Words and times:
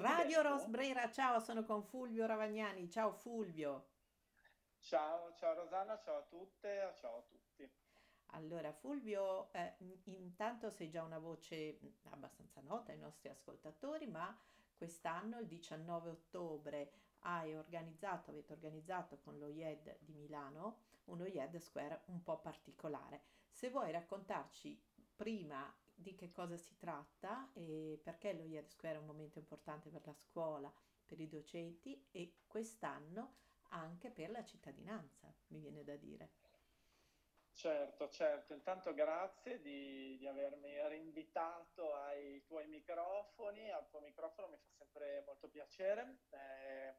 Radio? 0.00 0.40
Rosbrera, 0.40 1.10
ciao, 1.10 1.40
sono 1.40 1.62
con 1.62 1.82
Fulvio 1.82 2.24
Ravagnani. 2.24 2.88
Ciao 2.88 3.12
Fulvio. 3.12 3.88
Ciao, 4.80 5.34
ciao 5.34 5.54
Rosanna, 5.54 5.98
ciao 5.98 6.16
a 6.16 6.22
tutte, 6.22 6.94
ciao 6.98 7.18
a 7.18 7.22
tutti. 7.28 7.70
Allora, 8.28 8.72
Fulvio, 8.72 9.52
eh, 9.52 9.74
intanto 10.04 10.70
sei 10.70 10.88
già 10.88 11.02
una 11.02 11.18
voce 11.18 11.78
mh, 11.80 11.86
abbastanza 12.10 12.62
nota 12.62 12.92
ai 12.92 12.98
nostri 12.98 13.28
ascoltatori, 13.28 14.06
ma 14.06 14.34
quest'anno, 14.74 15.38
il 15.38 15.46
19 15.46 16.08
ottobre, 16.08 16.92
hai 17.20 17.54
organizzato, 17.54 18.30
avete 18.30 18.54
organizzato 18.54 19.18
con 19.18 19.38
lo 19.38 19.48
IED 19.48 19.98
di 20.00 20.14
Milano 20.14 20.78
uno 21.04 21.26
IED 21.26 21.58
Square 21.58 22.04
un 22.06 22.22
po' 22.22 22.38
particolare. 22.38 23.24
Se 23.50 23.68
vuoi 23.68 23.92
raccontarci 23.92 24.80
prima 25.14 25.70
di 26.00 26.14
che 26.14 26.30
cosa 26.30 26.56
si 26.56 26.76
tratta 26.76 27.50
e 27.52 28.00
perché 28.02 28.32
lo 28.32 28.44
IED 28.44 28.66
Square 28.66 28.96
è 28.96 28.98
un 28.98 29.06
momento 29.06 29.38
importante 29.38 29.90
per 29.90 30.02
la 30.06 30.14
scuola, 30.14 30.72
per 31.04 31.20
i 31.20 31.28
docenti 31.28 32.08
e 32.10 32.40
quest'anno 32.46 33.38
anche 33.70 34.10
per 34.10 34.30
la 34.30 34.44
cittadinanza, 34.44 35.32
mi 35.48 35.60
viene 35.60 35.84
da 35.84 35.96
dire. 35.96 36.32
Certo, 37.52 38.08
certo. 38.08 38.54
Intanto 38.54 38.94
grazie 38.94 39.60
di, 39.60 40.16
di 40.16 40.26
avermi 40.26 40.88
rinvitato 40.88 41.92
ai 41.94 42.42
tuoi 42.44 42.66
microfoni. 42.68 43.70
Al 43.70 43.86
tuo 43.90 44.00
microfono 44.00 44.48
mi 44.48 44.56
fa 44.56 44.70
sempre 44.70 45.22
molto 45.26 45.48
piacere. 45.50 46.20
Eh, 46.30 46.96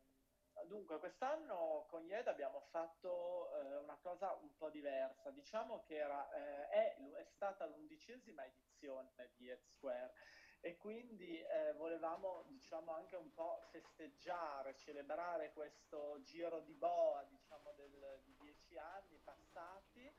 dunque, 0.66 1.00
quest'anno 1.00 1.86
con 1.90 2.06
IED 2.06 2.28
abbiamo 2.28 2.62
fatto 2.70 3.52
eh, 3.54 3.78
una 3.78 3.98
cosa 4.02 4.34
un 4.42 4.56
po' 4.56 4.70
diversa. 4.70 5.30
Diciamo 5.32 5.82
che 5.82 5.96
era, 5.96 6.32
eh, 6.32 6.70
è, 6.70 6.98
è 6.98 7.24
stata 7.24 7.66
l'undicesima 7.66 8.46
edizione 8.46 9.10
di 9.36 9.46
IED 9.46 9.62
Square 9.64 10.14
e 10.60 10.78
quindi 10.78 11.40
eh, 11.40 11.74
volevamo, 11.74 12.44
diciamo, 12.48 12.92
anche 12.92 13.16
un 13.16 13.32
po' 13.34 13.62
festeggiare, 13.72 14.76
celebrare 14.76 15.52
questo 15.54 16.22
giro 16.24 16.60
di 16.62 16.74
boa, 16.74 17.24
diciamo, 17.24 17.74
del, 17.74 18.22
di 18.24 18.36
dieci 18.38 18.78
anni 18.78 19.18
passati 19.24 20.14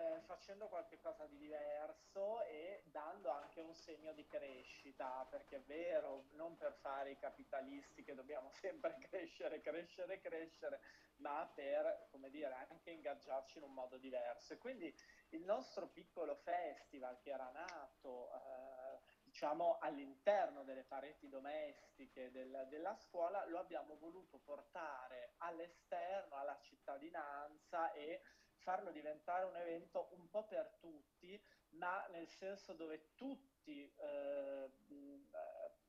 eh, 0.00 0.20
facendo 0.22 0.66
qualcosa 0.68 1.26
di 1.26 1.36
diverso 1.36 2.42
e 2.44 2.82
dando 2.86 3.30
anche 3.30 3.60
un 3.60 3.74
segno 3.74 4.12
di 4.12 4.26
crescita, 4.26 5.26
perché 5.28 5.56
è 5.56 5.62
vero, 5.62 6.24
non 6.32 6.56
per 6.56 6.72
fare 6.72 7.10
i 7.10 7.18
capitalisti 7.18 8.02
che 8.02 8.14
dobbiamo 8.14 8.50
sempre 8.60 8.96
crescere, 8.98 9.60
crescere, 9.60 10.20
crescere, 10.20 10.80
ma 11.16 11.50
per, 11.54 12.08
come 12.10 12.30
dire, 12.30 12.66
anche 12.70 12.90
ingaggiarci 12.90 13.58
in 13.58 13.64
un 13.64 13.74
modo 13.74 13.98
diverso. 13.98 14.54
E 14.54 14.58
quindi 14.58 14.94
il 15.30 15.44
nostro 15.44 15.88
piccolo 15.88 16.34
festival 16.36 17.18
che 17.20 17.30
era 17.30 17.50
nato, 17.50 18.30
eh, 18.32 18.98
diciamo, 19.24 19.78
all'interno 19.80 20.64
delle 20.64 20.84
pareti 20.84 21.28
domestiche 21.28 22.30
del, 22.30 22.66
della 22.68 22.94
scuola, 22.94 23.44
lo 23.46 23.58
abbiamo 23.58 23.96
voluto 23.96 24.38
portare 24.38 25.34
all'esterno, 25.38 26.36
alla 26.36 26.58
cittadinanza 26.60 27.92
e 27.92 28.22
farlo 28.70 28.92
diventare 28.92 29.46
un 29.46 29.56
evento 29.56 30.10
un 30.12 30.30
po' 30.30 30.44
per 30.44 30.76
tutti, 30.78 31.42
ma 31.70 32.06
nel 32.12 32.28
senso 32.28 32.72
dove 32.72 33.14
tutti 33.16 33.92
eh, 33.96 34.70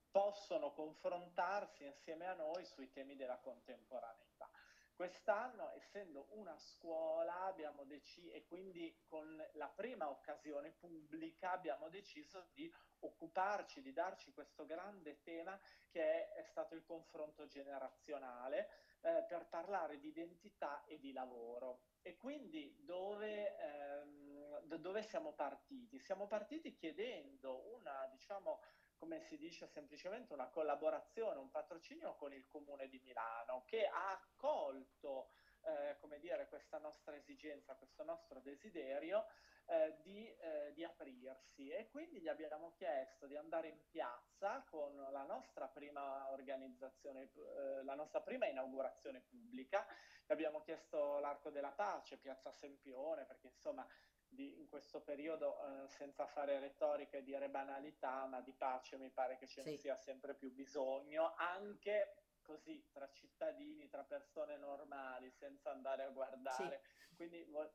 possono 0.09 0.73
confrontarsi 0.73 1.85
insieme 1.85 2.25
a 2.25 2.33
noi 2.33 2.65
sui 2.65 2.91
temi 2.91 3.15
della 3.15 3.37
contemporaneità. 3.37 4.49
Quest'anno, 4.95 5.71
essendo 5.73 6.27
una 6.31 6.57
scuola, 6.57 7.41
abbiamo 7.41 7.83
deciso, 7.83 8.33
e 8.33 8.45
quindi 8.45 9.03
con 9.07 9.27
la 9.53 9.67
prima 9.67 10.09
occasione 10.09 10.71
pubblica, 10.71 11.51
abbiamo 11.51 11.87
deciso 11.89 12.49
di 12.53 12.71
occuparci, 12.99 13.81
di 13.81 13.93
darci 13.93 14.33
questo 14.33 14.65
grande 14.65 15.21
tema 15.21 15.59
che 15.89 16.01
è, 16.01 16.33
è 16.33 16.43
stato 16.43 16.73
il 16.73 16.83
confronto 16.83 17.45
generazionale 17.45 18.69
eh, 19.01 19.25
per 19.27 19.47
parlare 19.47 19.99
di 19.99 20.07
identità 20.07 20.83
e 20.85 20.99
di 20.99 21.11
lavoro. 21.11 21.81
E 22.01 22.15
quindi 22.17 22.75
dove, 22.83 23.57
ehm, 23.57 24.61
da 24.63 24.77
dove 24.77 25.03
siamo 25.03 25.33
partiti? 25.33 25.99
Siamo 25.99 26.27
partiti 26.27 26.73
chiedendo 26.73 27.73
una, 27.75 28.07
diciamo, 28.11 28.61
come 28.97 29.19
si 29.21 29.37
dice 29.37 29.67
semplicemente, 29.67 30.33
una 30.33 30.49
collaborazione, 30.49 31.39
un 31.39 31.49
patrocinio 31.49 32.15
con 32.15 32.33
il 32.33 32.47
Comune 32.47 32.87
di 32.87 32.99
Milano 32.99 33.63
che 33.65 33.85
ha 33.87 34.11
accolto 34.11 35.29
eh, 35.63 35.97
come 35.99 36.19
dire, 36.19 36.47
questa 36.47 36.77
nostra 36.77 37.15
esigenza, 37.15 37.75
questo 37.75 38.03
nostro 38.03 38.39
desiderio 38.39 39.25
eh, 39.65 39.95
di, 40.01 40.27
eh, 40.27 40.71
di, 40.73 40.83
aprirsi 40.83 41.69
e 41.69 41.87
quindi 41.89 42.19
gli 42.19 42.27
abbiamo 42.27 42.73
chiesto 42.73 43.25
di 43.25 43.35
andare 43.35 43.69
in 43.69 43.79
piazza 43.89 44.63
con 44.69 44.95
la 44.95 45.23
nostra 45.23 45.67
prima 45.67 46.29
organizzazione, 46.31 47.31
eh, 47.33 47.83
la 47.83 47.95
nostra 47.95 48.21
prima 48.21 48.47
inaugurazione 48.47 49.21
pubblica, 49.21 49.85
gli 50.25 50.31
abbiamo 50.31 50.61
chiesto 50.61 51.19
l'Arco 51.19 51.49
della 51.49 51.71
Pace, 51.71 52.17
Piazza 52.17 52.51
Sempione, 52.51 53.25
perché 53.25 53.47
insomma 53.47 53.87
di, 54.27 54.59
in 54.59 54.67
questo 54.67 55.01
periodo, 55.01 55.59
eh, 55.61 55.87
senza 55.89 56.25
fare 56.25 56.59
retorica 56.59 57.17
e 57.17 57.23
dire 57.23 57.49
banalità, 57.49 58.25
ma 58.25 58.41
di 58.41 58.53
pace 58.53 58.97
mi 58.97 59.09
pare 59.09 59.37
che 59.37 59.47
ce 59.47 59.63
ne 59.63 59.77
sia 59.77 59.95
sempre 59.97 60.35
più 60.35 60.51
bisogno, 60.53 61.33
anche 61.35 62.15
così 62.41 62.87
tra 62.91 63.09
cittadini, 63.11 63.87
tra 63.89 64.03
persone 64.03 64.57
normali, 64.57 65.31
senza 65.31 65.71
andare 65.71 66.03
a 66.03 66.09
guardare. 66.09 66.81
Sì. 66.83 67.15
Quindi 67.15 67.43
vo- 67.45 67.73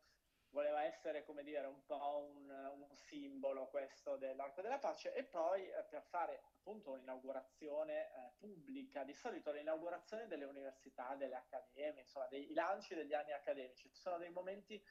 voleva 0.50 0.84
essere, 0.84 1.24
come 1.24 1.42
dire, 1.42 1.66
un 1.66 1.84
po' 1.84 2.28
un, 2.32 2.48
un 2.50 2.94
simbolo 2.94 3.66
questo 3.68 4.16
dell'Arco 4.16 4.62
della 4.62 4.78
Pace 4.78 5.12
e 5.12 5.24
poi 5.24 5.68
eh, 5.68 5.84
per 5.84 6.02
fare 6.02 6.42
appunto 6.56 6.92
un'inaugurazione 6.92 8.06
eh, 8.06 8.32
pubblica, 8.38 9.04
di 9.04 9.14
solito 9.14 9.52
l'inaugurazione 9.52 10.26
delle 10.26 10.44
università, 10.44 11.14
delle 11.14 11.36
accademie, 11.36 12.00
insomma, 12.00 12.26
dei 12.28 12.52
lanci 12.52 12.94
degli 12.94 13.14
anni 13.14 13.32
accademici, 13.32 13.90
ci 13.90 14.00
sono 14.00 14.18
dei 14.18 14.30
momenti 14.30 14.82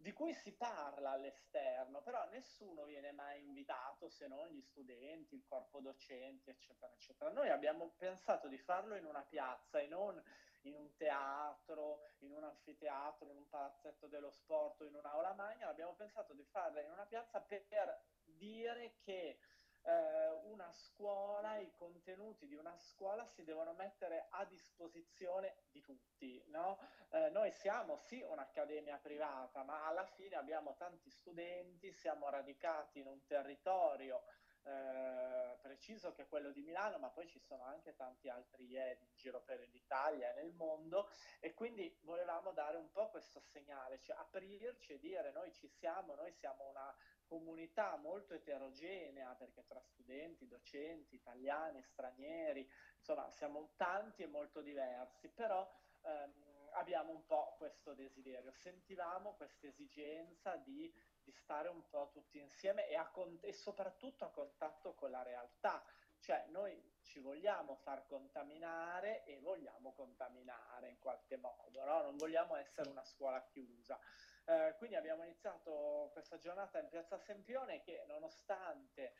di 0.00 0.12
cui 0.12 0.32
si 0.32 0.52
parla 0.52 1.10
all'esterno, 1.10 2.02
però 2.02 2.24
nessuno 2.28 2.84
viene 2.84 3.10
mai 3.10 3.40
invitato 3.40 4.08
se 4.08 4.28
non 4.28 4.46
gli 4.48 4.62
studenti, 4.62 5.34
il 5.34 5.44
corpo 5.44 5.80
docenti, 5.80 6.50
eccetera, 6.50 6.92
eccetera. 6.92 7.32
Noi 7.32 7.48
abbiamo 7.48 7.94
pensato 7.96 8.46
di 8.46 8.58
farlo 8.58 8.94
in 8.94 9.04
una 9.04 9.24
piazza 9.24 9.80
e 9.80 9.88
non 9.88 10.22
in 10.62 10.74
un 10.74 10.94
teatro, 10.96 12.00
in 12.18 12.32
un 12.32 12.44
anfiteatro, 12.44 13.28
in 13.30 13.36
un 13.36 13.48
palazzetto 13.48 14.06
dello 14.06 14.30
sport 14.30 14.80
o 14.80 14.84
in 14.84 14.94
un'aula 14.94 15.32
magna, 15.34 15.68
abbiamo 15.68 15.94
pensato 15.94 16.32
di 16.32 16.44
farla 16.44 16.80
in 16.80 16.90
una 16.90 17.06
piazza 17.06 17.40
per 17.40 18.00
dire 18.24 18.94
che 19.00 19.38
eh, 19.82 20.28
una 20.44 20.70
scuola, 20.72 21.56
i 21.56 21.72
contenuti 21.72 22.46
di 22.46 22.54
una 22.54 22.76
scuola 22.76 23.24
si 23.26 23.44
devono 23.44 23.72
mettere 23.72 24.26
a 24.30 24.44
disposizione 24.44 25.54
di 25.70 25.80
tutti. 25.80 26.42
No? 26.48 26.78
Eh, 27.10 27.30
noi 27.30 27.50
siamo 27.52 27.96
sì 27.96 28.20
un'accademia 28.20 28.98
privata, 28.98 29.62
ma 29.62 29.86
alla 29.86 30.04
fine 30.04 30.36
abbiamo 30.36 30.74
tanti 30.76 31.10
studenti, 31.10 31.92
siamo 31.92 32.28
radicati 32.28 32.98
in 32.98 33.06
un 33.06 33.24
territorio 33.26 34.22
eh, 34.64 35.56
preciso 35.60 36.12
che 36.12 36.22
è 36.22 36.28
quello 36.28 36.50
di 36.50 36.62
Milano, 36.62 36.98
ma 36.98 37.08
poi 37.08 37.26
ci 37.28 37.38
sono 37.38 37.64
anche 37.64 37.94
tanti 37.94 38.28
altri 38.28 38.66
IED 38.66 39.02
in 39.02 39.14
giro 39.14 39.40
per 39.42 39.60
l'Italia 39.70 40.32
e 40.32 40.42
nel 40.42 40.52
mondo 40.52 41.10
e 41.40 41.54
quindi 41.54 41.96
volevamo 42.02 42.52
dare 42.52 42.76
un 42.76 42.90
po' 42.90 43.08
questo 43.10 43.40
segnale, 43.40 44.00
cioè 44.00 44.16
aprirci 44.16 44.94
e 44.94 44.98
dire 44.98 45.30
noi 45.32 45.52
ci 45.52 45.68
siamo, 45.68 46.14
noi 46.14 46.32
siamo 46.32 46.68
una 46.68 46.94
comunità 47.26 47.96
molto 47.96 48.34
eterogenea 48.34 49.34
perché 49.34 49.64
tra 49.66 49.80
studenti, 49.80 50.46
docenti, 50.46 51.14
italiani, 51.14 51.82
stranieri, 51.82 52.68
insomma 52.96 53.30
siamo 53.30 53.70
tanti 53.76 54.22
e 54.22 54.26
molto 54.26 54.60
diversi, 54.60 55.28
però 55.28 55.70
ehm, 56.02 56.70
abbiamo 56.72 57.12
un 57.12 57.24
po' 57.24 57.54
questo 57.56 57.94
desiderio, 57.94 58.52
sentivamo 58.52 59.34
questa 59.34 59.66
esigenza 59.66 60.56
di 60.56 60.92
di 61.28 61.32
stare 61.34 61.68
un 61.68 61.86
po' 61.90 62.08
tutti 62.10 62.38
insieme 62.38 62.88
e, 62.88 62.96
a, 62.96 63.12
e 63.42 63.52
soprattutto 63.52 64.24
a 64.24 64.30
contatto 64.30 64.94
con 64.94 65.10
la 65.10 65.22
realtà. 65.22 65.84
Cioè 66.20 66.46
noi 66.48 66.96
ci 67.02 67.20
vogliamo 67.20 67.76
far 67.76 68.06
contaminare 68.06 69.24
e 69.24 69.38
vogliamo 69.38 69.92
contaminare 69.92 70.88
in 70.88 70.98
qualche 70.98 71.36
modo, 71.36 71.84
no? 71.84 72.02
non 72.02 72.16
vogliamo 72.16 72.56
essere 72.56 72.88
una 72.88 73.04
scuola 73.04 73.44
chiusa. 73.44 73.98
Eh, 74.46 74.74
quindi 74.78 74.96
abbiamo 74.96 75.22
iniziato 75.24 76.08
questa 76.12 76.38
giornata 76.38 76.80
in 76.80 76.88
Piazza 76.88 77.18
Sempione 77.18 77.82
che 77.82 78.04
nonostante 78.06 79.12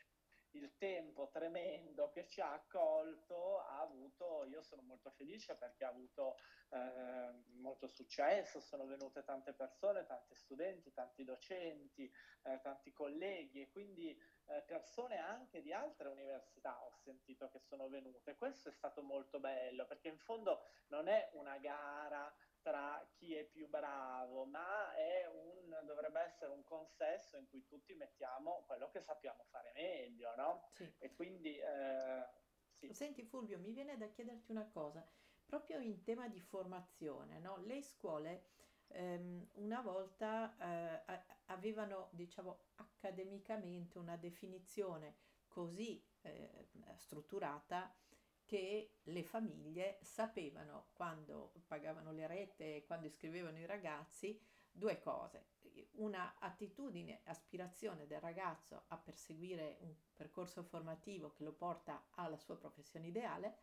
il 0.53 0.77
tempo 0.77 1.29
tremendo 1.29 2.09
che 2.11 2.27
ci 2.27 2.41
ha 2.41 2.53
accolto 2.53 3.61
ha 3.61 3.81
avuto, 3.81 4.45
io 4.45 4.63
sono 4.63 4.83
molto 4.83 5.11
felice 5.11 5.55
perché 5.55 5.85
ha 5.85 5.89
avuto 5.89 6.37
eh, 6.71 7.33
molto 7.57 7.87
successo, 7.87 8.61
sono 8.61 8.87
venute 8.87 9.25
tante 9.25 9.53
persone, 9.53 10.07
tanti 10.07 10.35
studenti, 10.35 10.93
tanti 10.93 11.25
docenti, 11.25 12.11
eh, 12.43 12.61
tanti 12.63 12.93
colleghi 12.93 13.63
e 13.63 13.71
quindi 13.71 14.11
eh, 14.47 14.63
persone 14.67 15.19
anche 15.19 15.61
di 15.61 15.73
altre 15.73 16.09
università 16.09 16.83
ho 16.83 16.91
sentito 16.91 17.49
che 17.51 17.59
sono 17.59 17.89
venute. 17.89 18.37
Questo 18.37 18.69
è 18.69 18.73
stato 18.73 19.03
molto 19.03 19.41
bello 19.41 19.87
perché 19.87 20.09
in 20.09 20.19
fondo 20.19 20.63
non 20.89 21.09
è 21.09 21.29
una 21.33 21.59
gara 21.59 22.35
tra 22.61 23.09
chi 23.13 23.35
è 23.35 23.45
più 23.45 23.69
bravo, 23.69 24.45
ma 24.45 24.93
un, 25.33 25.85
dovrebbe 25.85 26.21
essere 26.21 26.53
un 26.53 26.63
consesso 26.65 27.37
in 27.37 27.47
cui 27.49 27.65
tutti 27.67 27.95
mettiamo 27.95 28.65
quello 28.67 28.89
che 28.91 29.01
sappiamo 29.01 29.45
fare 29.51 29.73
meglio, 29.75 30.35
no? 30.37 30.69
Sì. 30.75 30.93
E 30.99 31.13
quindi 31.15 31.57
eh, 31.59 32.27
Sì. 32.73 32.93
Senti 32.93 33.25
Fulvio, 33.25 33.59
mi 33.59 33.73
viene 33.73 33.97
da 33.97 34.09
chiederti 34.09 34.51
una 34.51 34.69
cosa, 34.69 35.07
proprio 35.45 35.81
in 35.81 36.03
tema 36.03 36.29
di 36.29 36.41
formazione, 36.41 37.39
no? 37.41 37.57
Le 37.59 37.83
scuole 37.83 38.45
ehm, 38.89 39.51
una 39.55 39.81
volta 39.83 40.57
eh, 41.05 41.25
avevano, 41.47 42.09
diciamo, 42.13 42.71
accademicamente 42.77 43.99
una 43.99 44.17
definizione 44.17 45.17
così 45.49 46.07
eh, 46.21 46.69
strutturata 46.97 47.95
che 48.49 48.95
le 49.03 49.23
famiglie 49.25 49.99
sapevano 50.01 50.89
quando 50.95 51.53
pagavano 51.67 52.13
le 52.13 52.27
rette, 52.27 52.83
quando 52.87 53.07
iscrivevano 53.07 53.59
i 53.59 53.67
ragazzi, 53.67 54.41
due 54.73 54.99
cose. 55.01 55.49
Una 55.97 56.37
attitudine, 56.39 57.21
aspirazione 57.25 58.07
del 58.07 58.23
ragazzo 58.23 58.85
a 58.87 58.97
perseguire 58.97 59.77
un 59.81 59.95
percorso 60.15 60.63
formativo 60.63 61.35
che 61.35 61.45
lo 61.45 61.53
porta 61.53 62.07
alla 62.13 62.39
sua 62.39 62.57
professione 62.57 63.09
ideale 63.09 63.59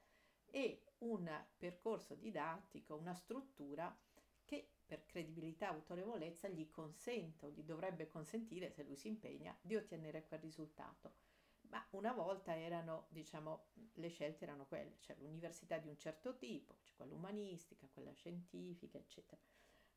e 0.51 0.83
un 0.99 1.27
percorso 1.57 2.13
didattico, 2.13 2.95
una 2.95 3.15
struttura 3.15 3.97
che 4.45 4.69
per 4.85 5.07
credibilità 5.07 5.71
e 5.71 5.73
autorevolezza 5.73 6.47
gli 6.47 6.69
consente 6.69 7.47
o 7.47 7.49
gli 7.49 7.63
dovrebbe 7.63 8.07
consentire, 8.07 8.69
se 8.69 8.83
lui 8.83 8.95
si 8.95 9.07
impegna, 9.07 9.57
di 9.59 9.75
ottenere 9.75 10.27
quel 10.27 10.41
risultato. 10.41 11.33
Ma 11.69 11.85
una 11.91 12.13
volta 12.13 12.55
erano, 12.57 13.07
diciamo, 13.09 13.65
le 13.95 14.07
scelte 14.09 14.43
erano 14.45 14.65
quelle, 14.65 14.95
cioè 14.99 15.15
l'università 15.19 15.77
di 15.77 15.87
un 15.87 15.97
certo 15.97 16.35
tipo, 16.37 16.75
cioè 16.83 16.95
quella 16.95 17.13
umanistica, 17.13 17.87
quella 17.91 18.11
scientifica, 18.13 18.97
eccetera. 18.97 19.39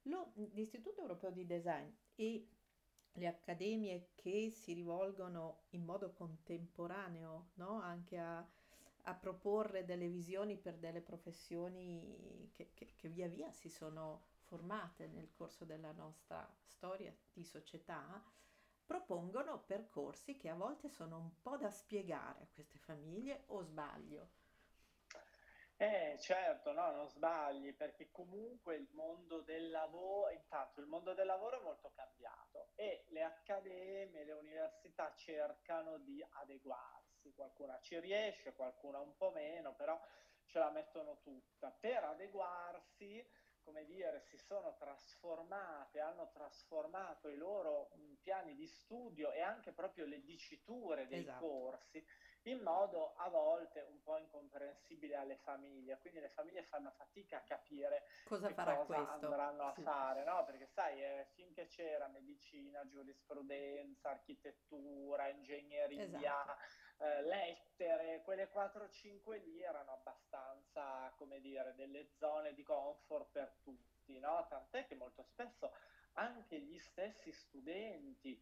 Lo- 0.03 0.33
L'Istituto 0.53 1.01
Europeo 1.03 1.31
di 1.31 1.45
Design 1.47 1.89
e 2.15 2.49
le 3.13 3.27
accademie 3.27 4.11
che 4.15 4.51
si 4.51 4.73
rivolgono 4.73 5.65
in 5.71 5.85
modo 5.85 6.13
contemporaneo, 6.13 7.51
no? 7.55 7.81
Anche 7.81 8.19
a, 8.19 8.47
a 9.03 9.15
proporre 9.15 9.85
delle 9.85 10.09
visioni 10.09 10.57
per 10.57 10.77
delle 10.79 11.01
professioni 11.03 12.51
che, 12.55 12.71
che- 12.75 12.95
che 12.97 13.09
via 13.09 13.29
via 13.29 13.51
si 13.53 13.69
sono 13.69 14.27
formate 14.43 15.07
nel 15.09 15.31
corso 15.33 15.65
della 15.65 15.93
nostra 15.93 16.49
storia 16.65 17.15
di 17.33 17.45
società, 17.45 18.23
propongono 18.89 19.65
percorsi 19.67 20.35
che 20.39 20.49
a 20.49 20.55
volte 20.55 20.89
sono 20.89 21.19
un 21.19 21.43
po' 21.43 21.59
da 21.59 21.69
spiegare 21.71 22.45
a 22.45 22.49
queste 22.51 22.79
famiglie 22.79 23.45
o 23.49 23.61
sbaglio. 23.61 24.31
Eh, 25.77 26.17
certo, 26.19 26.73
no, 26.73 26.91
non 26.91 27.07
sbagli, 27.07 27.75
perché 27.75 28.11
comunque 28.11 28.77
il 28.77 28.89
mondo 28.93 29.43
del 29.43 29.69
lavoro, 29.69 30.31
intanto 30.31 30.81
il 30.81 30.87
mondo 30.87 31.13
del 31.13 31.27
lavoro 31.27 31.61
è 31.61 31.63
molto 31.63 31.93
cambiato 31.95 32.71
e 32.77 33.05
le 33.11 33.23
accademie, 33.23 34.25
le 34.25 34.33
università 34.33 35.13
cercano 35.15 35.99
di 35.99 36.25
adeguarsi. 36.41 37.35
Qualcuna 37.35 37.79
ci 37.81 38.01
riesce, 38.01 38.55
qualcuna 38.55 39.01
un 39.01 39.15
po' 39.17 39.31
meno, 39.33 39.75
però 39.75 40.01
ce 40.47 40.59
la 40.59 40.71
mettono 40.71 41.21
tutta. 41.21 41.71
Per 41.71 42.05
adeguarsi, 42.05 43.25
come 43.69 43.85
dire, 43.85 44.23
si 44.23 44.39
sono 44.39 44.75
trasformate, 44.79 46.01
hanno 46.01 46.31
trasformato 46.31 47.29
i 47.29 47.37
loro 47.37 47.91
piani 48.23 48.55
di 48.55 48.67
studio 48.67 49.31
e 49.31 49.43
anche 49.43 49.75
proprio 49.75 50.07
le 50.07 50.23
diciture 50.23 51.07
dei 51.07 51.29
Esatto. 51.29 51.35
corsi 51.35 52.03
in 52.45 52.63
modo 52.63 53.13
a 53.13 53.29
volte 53.29 53.83
un 53.83 54.01
po' 54.01 54.17
incomprensibile 54.17 55.17
alle 55.17 55.37
famiglie, 55.37 55.99
quindi 55.99 56.19
le 56.19 56.31
famiglie 56.31 56.63
fanno 56.63 56.91
fatica 56.93 57.39
a 57.39 57.43
capire 57.43 58.05
Cosa 58.23 58.53
farà 58.53 58.79
cosa 58.79 58.87
questo? 58.87 59.11
andranno 59.11 59.65
a 59.67 59.75
Sì, 59.75 59.83
fare, 59.83 60.25
no? 60.25 60.45
Perché 60.45 60.67
sai, 60.67 61.03
eh, 61.03 61.27
finché 61.35 61.67
c'era 61.67 62.09
medicina, 62.09 62.87
giurisprudenza, 62.87 64.09
architettura, 64.09 65.29
ingegneria, 65.29 66.01
esatto. 66.05 66.55
Eh, 68.59 68.65
lettere, 68.65 69.23
quelle 69.23 69.39
4-5 69.39 69.45
lì 69.45 69.63
erano 69.63 69.93
abbastanza, 69.93 71.13
come 71.17 71.41
dire, 71.41 71.75
delle 71.75 72.09
zone 72.19 72.55
di 72.55 72.63
comfort 72.63 73.31
per 73.31 73.57
tutti, 73.63 74.19
no? 74.19 74.47
Tant'è 74.49 74.87
che 74.87 74.95
molto 74.95 75.23
spesso 75.23 75.73
anche 76.15 76.59
gli 76.61 76.79
stessi 76.79 77.33
studenti 77.33 78.41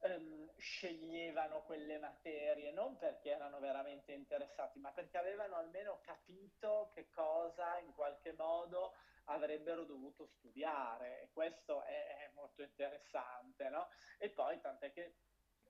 ehm, 0.00 0.52
sceglievano 0.56 1.62
quelle 1.62 1.98
materie, 1.98 2.72
non 2.72 2.96
perché 2.96 3.30
erano 3.30 3.58
veramente 3.58 4.12
interessati, 4.12 4.78
ma 4.78 4.92
perché 4.92 5.18
avevano 5.18 5.56
almeno 5.56 6.00
capito 6.02 6.90
che 6.94 7.08
cosa 7.10 7.78
in 7.78 7.92
qualche 7.94 8.32
modo 8.32 8.94
avrebbero 9.24 9.84
dovuto 9.84 10.26
studiare 10.26 11.22
e 11.22 11.30
questo 11.32 11.82
è, 11.82 12.16
è 12.16 12.30
molto 12.34 12.62
interessante, 12.62 13.68
no? 13.68 13.88
E 14.18 14.30
poi 14.30 14.60
tant'è 14.60 14.92
che 14.92 15.16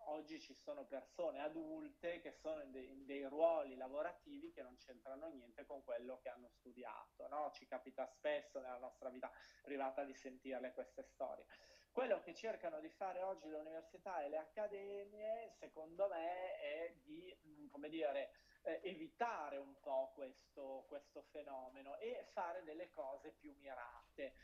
oggi 0.08 0.40
ci 0.40 0.54
sono 0.54 0.86
persone 0.86 1.40
adulte 1.40 2.20
che 2.20 2.32
sono 2.32 2.62
in, 2.62 2.70
de- 2.70 2.80
in 2.80 3.04
dei 3.04 3.24
ruoli 3.24 3.74
lavorativi 3.76 4.50
che 4.52 4.62
non 4.62 4.76
c'entrano 4.76 5.28
niente 5.28 5.64
con 5.64 5.82
quello 5.84 6.18
che 6.18 6.28
hanno 6.28 6.48
studiato, 6.48 7.28
no? 7.28 7.50
Ci 7.52 7.66
capita 7.66 8.06
spesso 8.06 8.60
nella 8.60 8.78
nostra 8.78 9.08
vita 9.10 9.30
privata 9.62 10.04
di 10.04 10.14
sentirle 10.14 10.72
queste 10.72 11.02
storie. 11.02 11.46
Quello 11.90 12.20
che 12.20 12.34
cercano 12.34 12.80
di 12.80 12.90
fare 12.90 13.22
oggi 13.22 13.48
le 13.48 13.56
università 13.56 14.22
e 14.22 14.28
le 14.28 14.38
accademie, 14.38 15.50
secondo 15.58 16.08
me, 16.08 16.56
è 16.58 16.94
di, 17.02 17.36
mh, 17.42 17.68
come 17.68 17.88
dire, 17.88 18.30
eh, 18.62 18.80
evitare 18.84 19.56
un 19.56 19.78
po' 19.80 20.12
questo, 20.14 20.84
questo 20.86 21.22
fenomeno 21.22 21.96
e 21.98 22.28
fare 22.32 22.62
delle 22.62 22.90
cose 22.90 23.32
più 23.32 23.54
mirate. 23.58 24.34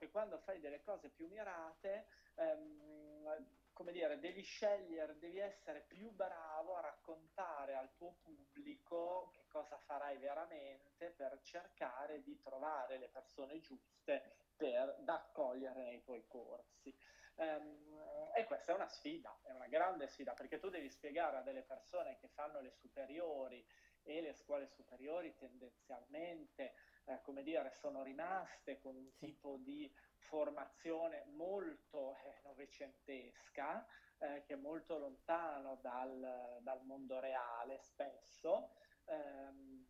Che 0.00 0.08
quando 0.08 0.38
fai 0.38 0.60
delle 0.60 0.80
cose 0.80 1.10
più 1.10 1.28
mirate, 1.28 2.06
ehm, 2.36 3.46
come 3.74 3.92
dire, 3.92 4.18
devi 4.18 4.40
scegliere, 4.40 5.18
devi 5.18 5.38
essere 5.38 5.82
più 5.82 6.10
bravo 6.12 6.74
a 6.74 6.80
raccontare 6.80 7.74
al 7.74 7.92
tuo 7.92 8.14
pubblico 8.22 9.28
che 9.34 9.44
cosa 9.46 9.76
farai 9.76 10.16
veramente 10.16 11.10
per 11.10 11.38
cercare 11.42 12.22
di 12.22 12.40
trovare 12.40 12.96
le 12.96 13.10
persone 13.10 13.60
giuste 13.60 14.22
per, 14.56 14.96
da 15.00 15.16
accogliere 15.16 15.82
nei 15.82 16.00
tuoi 16.00 16.26
corsi. 16.26 16.96
Ehm, 17.36 18.30
e 18.34 18.44
questa 18.46 18.72
è 18.72 18.74
una 18.74 18.88
sfida, 18.88 19.38
è 19.42 19.50
una 19.50 19.66
grande 19.66 20.08
sfida, 20.08 20.32
perché 20.32 20.58
tu 20.58 20.70
devi 20.70 20.88
spiegare 20.88 21.36
a 21.36 21.42
delle 21.42 21.62
persone 21.62 22.16
che 22.16 22.28
fanno 22.28 22.60
le 22.60 22.70
superiori 22.70 23.62
e 24.02 24.22
le 24.22 24.32
scuole 24.32 24.66
superiori 24.66 25.34
tendenzialmente, 25.36 26.72
eh, 27.04 27.20
come 27.22 27.42
dire, 27.42 27.70
sono 27.72 28.02
rimaste 28.02 28.78
con 28.78 28.96
un 28.96 29.10
Sì. 29.12 29.26
tipo 29.26 29.56
di 29.58 29.92
formazione 30.18 31.24
molto 31.26 32.14
eh, 32.24 32.40
novecentesca, 32.44 33.84
eh, 34.18 34.42
che 34.44 34.54
è 34.54 34.56
molto 34.56 34.98
lontano 34.98 35.76
dal, 35.76 36.58
dal 36.62 36.84
mondo 36.84 37.18
reale 37.20 37.78
spesso. 37.80 38.70
ehm, 39.06 39.88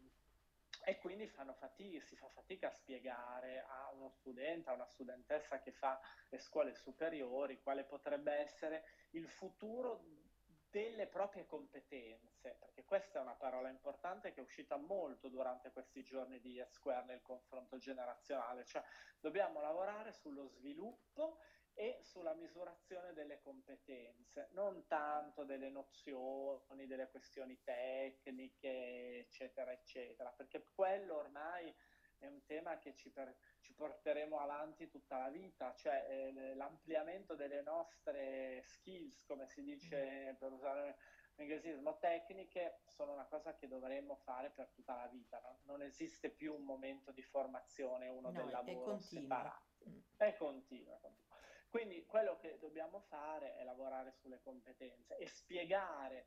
e 0.82 0.96
quindi 0.98 1.28
fanno 1.28 1.52
fatica, 1.52 2.02
si 2.04 2.16
fa 2.16 2.28
fatica 2.30 2.68
a 2.68 2.70
spiegare 2.70 3.60
a 3.60 3.90
uno 3.92 4.08
studente, 4.08 4.70
a 4.70 4.72
una 4.72 4.86
studentessa 4.86 5.60
che 5.60 5.72
fa 5.72 6.00
le 6.30 6.38
scuole 6.38 6.74
superiori 6.74 7.60
quale 7.60 7.84
potrebbe 7.84 8.32
essere 8.32 8.84
il 9.10 9.28
futuro 9.28 10.00
delle 10.70 11.06
proprie 11.06 11.44
competenze, 11.44 12.09
questa 12.90 13.20
è 13.20 13.22
una 13.22 13.36
parola 13.36 13.68
importante 13.68 14.32
che 14.32 14.40
è 14.40 14.42
uscita 14.42 14.76
molto 14.76 15.28
durante 15.28 15.70
questi 15.70 16.02
giorni 16.02 16.40
di 16.40 16.58
E-Square 16.58 17.04
nel 17.04 17.22
confronto 17.22 17.78
generazionale, 17.78 18.64
cioè 18.64 18.82
dobbiamo 19.20 19.60
lavorare 19.60 20.12
sullo 20.12 20.48
sviluppo 20.48 21.38
e 21.72 22.00
sulla 22.02 22.34
misurazione 22.34 23.12
delle 23.12 23.38
competenze, 23.38 24.48
non 24.54 24.88
tanto 24.88 25.44
delle 25.44 25.68
nozioni, 25.70 26.88
delle 26.88 27.08
questioni 27.10 27.62
tecniche, 27.62 29.20
eccetera, 29.20 29.70
eccetera, 29.70 30.30
perché 30.30 30.64
quello 30.74 31.14
ormai 31.14 31.72
è 32.18 32.26
un 32.26 32.44
tema 32.44 32.80
che 32.80 32.96
ci, 32.96 33.10
per, 33.10 33.36
ci 33.60 33.72
porteremo 33.72 34.40
avanti 34.40 34.88
tutta 34.88 35.16
la 35.16 35.28
vita, 35.28 35.72
cioè 35.76 36.06
eh, 36.08 36.54
l'ampliamento 36.56 37.36
delle 37.36 37.62
nostre 37.62 38.64
skills, 38.66 39.22
come 39.26 39.46
si 39.46 39.62
dice 39.62 40.34
per 40.40 40.50
usare 40.50 40.98
l'inglesismo, 41.40 41.98
tecniche, 41.98 42.80
sono 42.86 43.12
una 43.12 43.26
cosa 43.26 43.54
che 43.54 43.66
dovremmo 43.66 44.14
fare 44.16 44.50
per 44.50 44.68
tutta 44.68 44.94
la 44.94 45.06
vita, 45.06 45.40
no? 45.40 45.60
non 45.64 45.82
esiste 45.82 46.30
più 46.30 46.54
un 46.54 46.64
momento 46.64 47.10
di 47.12 47.22
formazione 47.22 48.08
uno 48.08 48.30
No, 48.30 48.38
del 48.38 48.46
è, 48.46 48.48
è 48.48 48.50
lavoro 48.52 48.84
continuo. 48.92 49.22
separato, 49.22 49.68
Mm. 49.88 49.98
è 50.18 50.36
continuo, 50.36 50.94
è 50.96 51.00
continuo. 51.00 51.38
Quindi 51.70 52.04
quello 52.04 52.36
che 52.36 52.58
dobbiamo 52.58 53.00
fare 53.00 53.54
è 53.54 53.64
lavorare 53.64 54.12
sulle 54.12 54.40
competenze 54.40 55.16
e 55.16 55.26
spiegare 55.28 56.26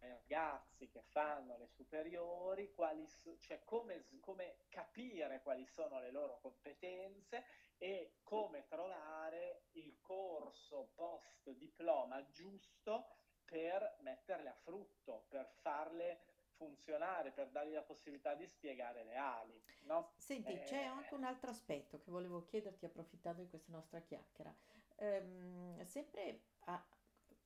ai 0.00 0.10
ragazzi 0.10 0.88
che 0.88 1.02
fanno 1.02 1.56
le 1.56 1.66
superiori 1.66 2.72
quali, 2.72 3.08
cioè 3.40 3.64
come, 3.64 4.04
come 4.20 4.58
capire 4.68 5.40
quali 5.42 5.66
sono 5.66 5.98
le 5.98 6.10
loro 6.10 6.38
competenze 6.40 7.44
e 7.78 8.18
come 8.22 8.66
trovare 8.66 9.64
il 9.72 9.98
corso 10.00 10.90
post 10.94 11.50
diploma 11.50 12.28
giusto 12.30 13.08
per 13.44 13.96
metterle 14.00 14.48
a 14.48 14.54
frutto, 14.54 15.26
per 15.28 15.46
farle 15.48 16.24
funzionare, 16.50 17.32
per 17.32 17.50
dargli 17.50 17.72
la 17.72 17.82
possibilità 17.84 18.34
di 18.34 18.46
spiegare 18.46 19.04
le 19.04 19.16
ali, 19.16 19.62
no? 19.80 20.12
Senti, 20.16 20.62
c'è 20.62 20.82
anche 20.82 21.14
Eh, 21.14 21.14
un 21.14 21.24
altro 21.24 21.50
aspetto 21.50 21.98
che 21.98 22.10
volevo 22.10 22.44
chiederti 22.44 22.84
approfittando 22.84 23.42
di 23.42 23.48
questa 23.48 23.72
nostra 23.72 24.00
chiacchiera. 24.00 24.54
Ehm, 24.96 25.82
sempre 25.84 26.52
a- 26.60 26.88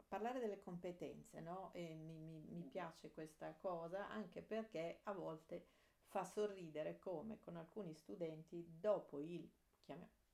parlare 0.07 0.39
delle 0.41 0.59
competenze, 0.59 1.41
no? 1.41 1.73
E 1.73 1.95
mi, 1.95 2.19
mi, 2.19 2.41
mi 2.41 2.65
piace 2.65 3.11
questa 3.13 3.57
cosa 3.57 4.09
anche 4.09 4.43
perché 4.43 5.01
a 5.05 5.13
volte 5.13 5.67
fa 6.05 6.25
sorridere 6.25 6.99
come 6.99 7.39
con 7.41 7.57
alcuni 7.57 7.95
studenti 7.95 8.79
dopo 8.79 9.19
il, 9.21 9.51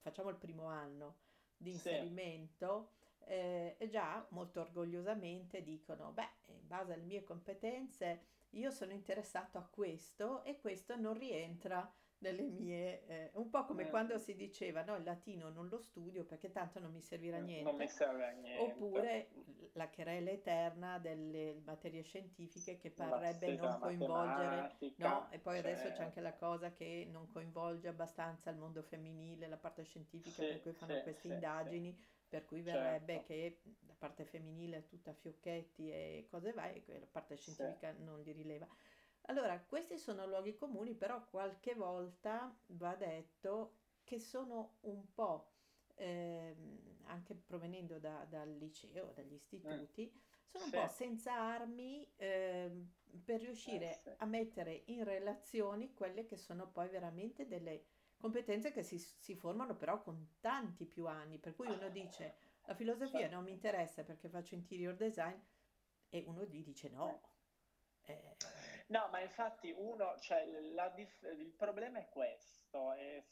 facciamo 0.01 0.31
il 0.31 0.37
primo 0.39 0.67
anno 0.67 1.17
di 1.57 1.71
inserimento, 1.71 2.91
sì. 2.99 3.04
Eh, 3.27 3.77
già 3.91 4.27
molto 4.31 4.61
orgogliosamente 4.61 5.63
dicono, 5.63 6.13
beh, 6.13 6.29
in 6.47 6.67
base 6.67 6.93
alle 6.93 7.05
mie 7.05 7.23
competenze 7.23 8.33
io 8.51 8.71
sono 8.71 8.93
interessato 8.93 9.59
a 9.59 9.67
questo 9.69 10.45
e 10.45 10.59
questo 10.59 10.97
non 10.97 11.15
rientra 11.15 11.93
delle 12.25 12.43
mie, 12.43 13.05
eh, 13.07 13.31
un 13.35 13.51
po' 13.51 13.65
come 13.65 13.83
eh. 13.83 13.91
quando 13.91 14.17
si 14.17 14.35
diceva 14.35 14.83
no, 14.83 14.97
il 14.97 15.05
latino 15.05 15.51
non 15.51 15.69
lo 15.69 15.79
studio 15.79 16.25
perché 16.25 16.51
tanto 16.51 16.81
non 16.81 16.91
mi 16.91 17.03
servirà 17.03 17.39
niente. 17.39 17.65
Non 17.65 17.77
mi 17.77 17.89
serve 17.89 18.27
a 18.27 18.31
niente. 18.31 18.63
Oppure 18.63 19.29
la 19.73 19.89
querela 19.91 20.31
eterna 20.31 20.99
delle 20.99 21.61
materie 21.65 22.03
scientifiche 22.03 22.79
che 22.79 22.91
parrebbe 22.91 23.51
sì, 23.51 23.57
non 23.57 23.79
coinvolgere, 23.79 24.77
no? 24.97 25.31
E 25.31 25.39
poi 25.39 25.59
adesso 25.59 25.91
c'è 25.91 26.03
anche 26.03 26.21
la 26.21 26.35
cosa 26.35 26.73
che 26.73 27.07
non 27.11 27.29
coinvolge 27.31 27.89
abbastanza 27.89 28.51
il 28.51 28.57
mondo 28.57 28.83
femminile, 28.83 29.47
la 29.47 29.59
parte 29.59 29.83
scientifica 29.83 30.43
sì, 30.43 30.47
per 30.47 30.63
cui 30.63 30.73
fanno 30.73 30.95
sì, 30.95 31.03
queste 31.03 31.29
indagini, 31.29 31.99
per 32.35 32.47
cui 32.47 32.63
verrebbe 32.63 33.13
certo. 33.13 33.27
che 33.29 33.61
la 33.87 33.95
parte 33.97 34.25
femminile 34.25 34.79
è 34.79 34.87
tutta 34.87 35.13
fiocchetti 35.13 35.89
e 35.89 36.27
cose 36.29 36.53
varie, 36.53 36.83
e 36.85 36.99
la 36.99 37.07
parte 37.09 37.37
scientifica 37.37 37.93
non 37.93 38.21
li 38.23 38.33
rileva. 38.33 38.67
Allora, 39.27 39.61
questi 39.61 39.99
sono 39.99 40.27
luoghi 40.27 40.57
comuni, 40.57 40.95
però 40.95 41.25
qualche 41.29 41.77
volta 41.77 42.53
va 42.67 42.97
detto 42.97 43.77
che 44.03 44.19
sono 44.19 44.79
un 44.81 45.15
po', 45.15 45.53
ehm, 45.95 47.03
anche 47.05 47.37
provenendo 47.37 48.01
da, 48.01 48.27
dal 48.29 48.51
liceo, 48.57 49.13
dagli 49.15 49.35
istituti, 49.35 50.13
mm. 50.13 50.19
sono 50.49 50.65
sì. 50.65 50.75
un 50.75 50.83
po' 50.83 50.89
senza 50.89 51.35
armi 51.35 52.05
ehm, 52.17 52.93
per 53.25 53.43
riuscire 53.43 53.91
eh, 53.91 53.95
sì. 53.95 54.11
a 54.17 54.25
mettere 54.25 54.83
in 54.87 55.05
relazione 55.05 55.95
quelle 55.95 56.25
che 56.25 56.37
sono 56.37 56.69
poi 56.69 56.89
veramente 56.89 57.47
delle 57.47 57.85
competenze 58.25 58.73
che 58.73 58.83
si, 58.83 58.99
si 58.99 59.35
formano 59.35 59.77
però 59.77 60.01
con 60.01 60.37
tanti 60.41 60.87
più 60.87 61.07
anni, 61.07 61.37
per 61.37 61.55
cui 61.55 61.69
uno 61.69 61.91
dice 61.91 62.35
la 62.65 62.75
filosofia 62.75 63.19
certo. 63.21 63.35
non 63.35 63.45
mi 63.45 63.51
interessa 63.51 64.03
perché 64.03 64.31
faccio 64.31 64.55
interior 64.55 64.95
design 64.95 65.39
e 66.09 66.25
uno 66.27 66.43
gli 66.45 66.65
dice 66.65 66.89
no. 66.89 67.21
Eh, 68.07 68.37
No, 68.87 69.09
ma 69.11 69.21
infatti 69.21 69.75
uno, 69.77 70.19
cioè, 70.21 70.47
dif- 70.95 71.23
il 71.39 71.53
problema 71.57 71.99
è 71.99 72.09
questo, 72.11 72.93
e 72.93 73.25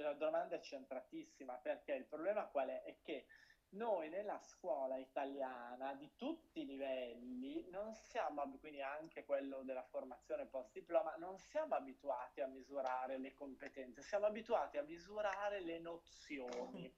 la 0.00 0.14
domanda 0.14 0.56
è 0.56 0.60
centratissima, 0.60 1.54
perché 1.56 1.92
il 1.92 2.06
problema 2.06 2.46
qual 2.46 2.68
è? 2.68 2.82
È 2.82 2.96
che 3.02 3.26
noi 3.72 4.08
nella 4.08 4.38
scuola 4.38 4.96
italiana 4.96 5.94
di 5.94 6.10
tutti 6.16 6.60
i 6.60 6.66
livelli 6.66 7.68
non 7.70 7.94
siamo, 7.94 8.58
quindi 8.58 8.82
anche 8.82 9.24
quello 9.24 9.62
della 9.62 9.82
formazione 9.84 10.46
post 10.46 10.72
diploma, 10.72 11.14
non 11.16 11.38
siamo 11.38 11.74
abituati 11.74 12.40
a 12.40 12.46
misurare 12.46 13.18
le 13.18 13.32
competenze, 13.32 14.02
siamo 14.02 14.26
abituati 14.26 14.76
a 14.76 14.82
misurare 14.82 15.60
le 15.60 15.78
nozioni. 15.78 16.94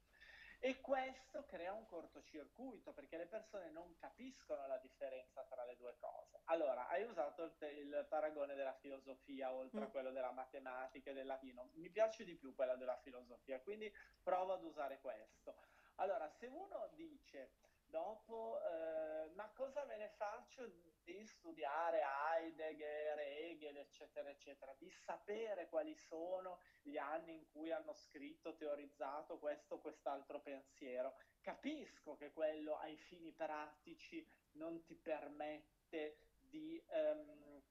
E 0.65 0.81
questo 0.81 1.45
crea 1.45 1.75
un 1.75 1.85
cortocircuito 1.85 2.95
perché 2.95 3.19
le 3.19 3.27
persone 3.27 3.71
non 3.71 3.95
capiscono 3.97 4.67
la 4.67 4.79
differenza 4.79 5.43
tra 5.43 5.63
le 5.67 5.77
due 5.77 5.95
cose. 6.01 6.41
Allora, 6.45 6.89
hai 6.89 7.03
usato 7.03 7.43
il, 7.43 7.55
il 7.77 8.07
paragone 8.09 8.55
della 8.55 8.73
filosofia 8.73 9.53
oltre 9.53 9.81
mm. 9.81 9.83
a 9.83 9.89
quello 9.89 10.11
della 10.11 10.33
matematica 10.33 11.11
e 11.11 11.13
del 11.13 11.27
latino. 11.27 11.69
Mi 11.75 11.91
piace 11.91 12.25
di 12.25 12.35
più 12.35 12.55
quella 12.55 12.77
della 12.77 12.97
filosofia, 12.97 13.61
quindi 13.61 13.93
provo 14.23 14.55
ad 14.55 14.65
usare 14.65 15.01
questo. 15.01 15.55
Allora, 15.97 16.29
se 16.29 16.47
uno 16.47 16.91
dice 16.95 17.53
dopo, 17.87 18.61
eh, 18.61 19.31
ma 19.35 19.49
cosa 19.55 19.85
me 19.85 19.97
ne 19.97 20.09
faccio 20.17 20.67
di 21.05 21.25
studiare 21.27 22.03
Heidegger, 22.03 23.19
Hegel, 23.19 23.77
eccetera, 23.77 24.29
eccetera, 24.29 24.75
di 24.79 24.91
sapere 24.91 25.69
quali 25.69 25.95
sono 25.95 26.59
gli 26.83 26.97
anni 26.97 27.35
in 27.35 27.47
cui 27.51 27.71
hanno 27.71 27.93
scritto, 27.93 28.57
teorizzato 28.57 29.39
questo 29.39 29.77
o 29.77 29.81
quest'altro 29.81 30.41
pensiero. 30.41 31.15
Capisco 31.41 32.17
che 32.17 32.33
quello 32.33 32.79
ai 32.79 32.97
fini 32.97 33.33
pratici 33.33 34.27
non 34.53 34.83
ti 34.83 34.97
permette 34.97 36.17
di... 36.41 36.83
Um, 36.89 37.63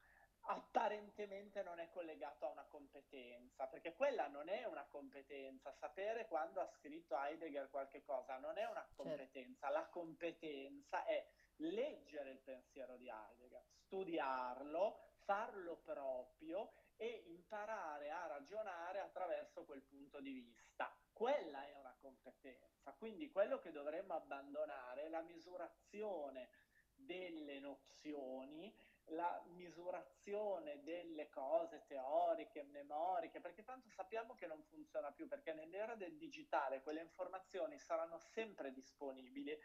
apparentemente 0.46 1.64
non 1.64 1.80
è 1.80 1.90
collegato 1.90 2.46
a 2.46 2.52
una 2.52 2.66
competenza, 2.66 3.68
perché 3.68 3.94
quella 3.94 4.28
non 4.28 4.50
è 4.50 4.66
una 4.66 4.86
competenza. 4.86 5.74
Sapere 5.80 6.28
quando 6.28 6.60
ha 6.60 6.70
scritto 6.78 7.18
Heidegger 7.18 7.70
qualche 7.70 8.04
cosa 8.04 8.38
non 8.38 8.58
è 8.58 8.66
una 8.66 8.86
certo. 8.86 9.04
competenza. 9.04 9.68
Certo. 9.68 9.80
La 9.80 9.86
competenza 9.90 11.06
è 11.06 11.26
leggere 11.58 12.32
il 12.32 12.40
pensiero 12.40 12.98
di 12.98 13.10
Heidegger, 13.10 13.64
studiarlo, 13.86 15.00
farlo 15.24 15.78
proprio 15.78 16.74
e 16.98 17.24
imparare 17.28 18.10
a 18.12 18.28
ragionare 18.28 19.00
attraverso 19.00 19.64
quel 19.66 19.82
punto 19.82 20.20
di 20.20 20.32
vista. 20.32 20.94
Quella 21.14 21.66
è 21.66 21.74
una 21.76 21.96
competenza. 22.00 22.92
Quindi 22.94 23.30
quello 23.32 23.60
che 23.60 23.72
dovremmo 23.72 24.14
abbandonare 24.14 25.04
è 25.04 25.10
la 25.10 25.22
misurazione 25.22 26.50
delle 26.96 27.60
nozioni 27.60 28.74
la 29.08 29.42
misurazione 29.48 30.82
delle 30.84 31.30
cose 31.30 31.84
teoriche, 31.86 32.64
memoriche, 32.64 33.40
perché 33.40 33.64
tanto 33.64 33.90
sappiamo 33.90 34.36
che 34.36 34.48
non 34.48 34.64
funziona 34.64 35.12
più, 35.12 35.28
perché 35.28 35.54
nell'era 35.54 35.96
del 35.96 36.18
digitale 36.18 36.82
quelle 36.82 37.02
informazioni 37.02 37.78
saranno 37.78 38.18
sempre 38.18 38.72
disponibili 38.72 39.58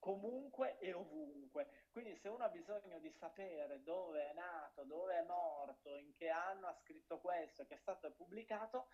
comunque 0.00 0.78
e 0.78 0.92
ovunque. 0.92 1.86
Quindi 1.90 2.16
se 2.16 2.28
uno 2.28 2.44
ha 2.44 2.48
bisogno 2.48 2.98
di 2.98 3.10
sapere 3.10 3.82
dove 3.82 4.30
è 4.30 4.32
nato, 4.32 4.84
dove 4.84 5.18
è 5.18 5.22
morto, 5.22 5.94
in 5.96 6.12
che 6.14 6.30
anno 6.30 6.66
ha 6.66 6.72
scritto 6.72 7.20
questo, 7.20 7.66
che 7.66 7.74
è 7.74 7.78
stato 7.78 8.10
pubblicato, 8.12 8.88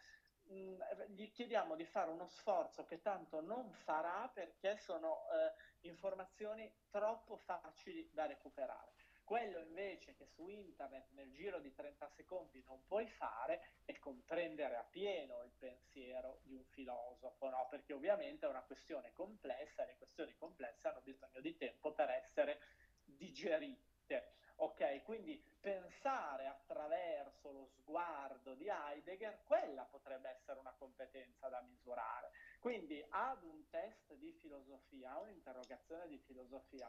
mm, 0.51 0.81
gli 1.09 1.31
chiediamo 1.31 1.77
di 1.77 1.85
fare 1.87 2.11
uno 2.11 2.27
sforzo 2.27 2.85
che 2.85 3.01
tanto 3.01 3.41
non 3.41 3.73
farà 3.73 4.29
perché 4.35 4.77
sono 4.77 5.27
eh, 5.31 5.89
informazioni 5.89 6.71
troppo 6.91 7.37
facili 7.37 8.11
da 8.13 8.27
recuperare. 8.27 9.06
Quello 9.27 9.59
invece 9.59 10.15
che 10.15 10.29
su 10.37 10.47
internet 10.47 11.11
nel 11.15 11.33
giro 11.33 11.59
di 11.59 11.75
30 11.75 12.09
secondi 12.15 12.63
non 12.65 12.81
puoi 12.87 13.09
fare 13.09 13.81
è 13.85 13.99
comprendere 13.99 14.77
appieno 14.77 15.43
il 15.43 15.51
pensiero 15.59 16.39
di 16.45 16.55
un 16.55 16.65
filosofo, 16.67 17.49
no? 17.49 17.67
perché 17.69 17.93
ovviamente 17.93 18.47
è 18.47 18.49
una 18.49 18.63
questione 18.63 19.13
complessa 19.13 19.83
e 19.83 19.87
le 19.87 19.97
questioni 19.97 20.33
complesse 20.37 20.87
hanno 20.87 21.01
bisogno 21.01 21.41
di 21.41 21.57
tempo 21.57 21.93
per 21.93 22.09
essere 22.11 22.61
digerite. 23.03 24.35
Ok, 24.59 25.03
quindi 25.03 25.37
pensare 25.59 26.47
attraverso 26.47 27.51
lo 27.51 27.67
sguardo 27.67 28.55
di 28.55 28.69
Heidegger, 28.69 29.43
quella 29.43 29.83
potrebbe 29.87 30.29
essere 30.29 30.61
una 30.61 30.73
competenza 30.79 31.49
da 31.49 31.61
misurare. 31.63 32.31
Quindi 32.61 33.05
ad 33.09 33.43
un 33.43 33.69
test 33.71 34.15
di 34.15 34.33
filosofia, 34.35 35.11
a 35.11 35.19
un'interrogazione 35.19 36.07
di 36.07 36.19
filosofia, 36.19 36.89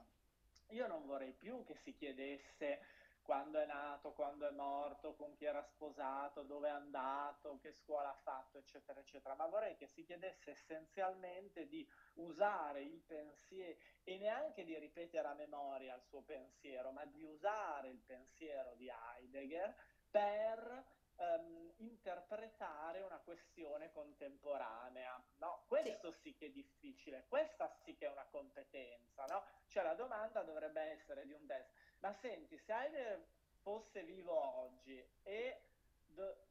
io 0.69 0.87
non 0.87 1.05
vorrei 1.05 1.33
più 1.33 1.63
che 1.63 1.75
si 1.75 1.93
chiedesse 1.93 2.79
quando 3.27 3.59
è 3.59 3.65
nato, 3.65 4.13
quando 4.13 4.47
è 4.47 4.51
morto, 4.51 5.13
con 5.15 5.35
chi 5.35 5.43
era 5.43 5.61
sposato, 5.61 6.43
dove 6.43 6.69
è 6.69 6.71
andato, 6.71 7.57
che 7.61 7.73
scuola 7.73 8.09
ha 8.09 8.19
fatto, 8.23 8.57
eccetera, 8.57 9.01
eccetera, 9.01 9.35
ma 9.35 9.47
vorrei 9.47 9.75
che 9.75 9.87
si 9.87 10.05
chiedesse 10.05 10.51
essenzialmente 10.51 11.67
di 11.67 11.85
usare 12.13 12.83
il 12.83 13.01
pensiero 13.05 13.77
e 14.03 14.17
neanche 14.17 14.63
di 14.63 14.79
ripetere 14.79 15.27
a 15.27 15.33
memoria 15.33 15.95
il 15.95 16.03
suo 16.03 16.21
pensiero, 16.21 16.91
ma 16.91 17.03
di 17.03 17.21
usare 17.21 17.89
il 17.89 17.99
pensiero 17.99 18.73
di 18.75 18.89
Heidegger 18.89 19.75
per 20.09 20.85
um, 21.17 21.73
interpretare 21.77 23.01
una 23.01 23.19
questione 23.19 23.91
contemporanea. 23.91 25.21
No? 25.37 25.63
Questo 25.67 26.11
sì. 26.11 26.19
sì. 26.21 26.35
che 26.35 26.45
è 26.47 26.49
difficile, 26.49 27.25
questa 27.27 27.69
sì 27.83 27.95
che 27.95 28.07
è 28.07 28.11
una 28.11 28.25
competenza. 28.29 29.25
No? 29.25 29.43
Cioè 29.67 29.83
la 29.83 29.93
domanda 29.93 30.43
dovrebbe 30.43 30.81
essere 30.81 31.25
di 31.25 31.33
un 31.33 31.45
test, 31.45 31.69
ma 31.99 32.13
senti, 32.13 32.57
se 32.57 32.73
Heidegger 32.73 33.25
fosse 33.61 34.03
vivo 34.03 34.33
oggi 34.33 35.03
e, 35.23 35.61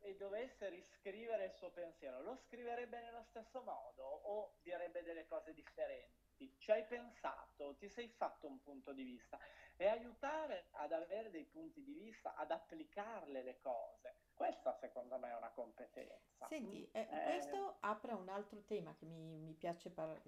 e 0.00 0.16
dovesse 0.16 0.68
riscrivere 0.68 1.46
il 1.46 1.52
suo 1.54 1.70
pensiero, 1.70 2.20
lo 2.22 2.36
scriverebbe 2.36 3.00
nello 3.00 3.22
stesso 3.22 3.62
modo 3.62 4.02
o 4.02 4.56
direbbe 4.62 5.02
delle 5.02 5.26
cose 5.26 5.54
differenti? 5.54 6.25
Ci 6.58 6.70
hai 6.70 6.84
pensato, 6.84 7.76
ti 7.76 7.88
sei 7.88 8.08
fatto 8.08 8.46
un 8.46 8.60
punto 8.60 8.92
di 8.92 9.02
vista. 9.04 9.38
E 9.76 9.86
aiutare 9.86 10.68
ad 10.72 10.92
avere 10.92 11.30
dei 11.30 11.44
punti 11.44 11.82
di 11.82 11.92
vista, 11.92 12.34
ad 12.34 12.50
applicarle 12.50 13.42
le 13.42 13.58
cose 13.60 14.24
questa 14.36 14.74
secondo 14.74 15.18
me 15.18 15.30
è 15.30 15.34
una 15.34 15.50
competenza. 15.50 16.46
Senti, 16.46 16.86
eh, 16.92 17.08
eh, 17.10 17.22
questo 17.24 17.78
apre 17.80 18.12
un 18.12 18.28
altro 18.28 18.62
tema 18.64 18.94
che 18.94 19.06
mi, 19.06 19.38
mi 19.38 19.54
piace 19.54 19.88
par- 19.88 20.20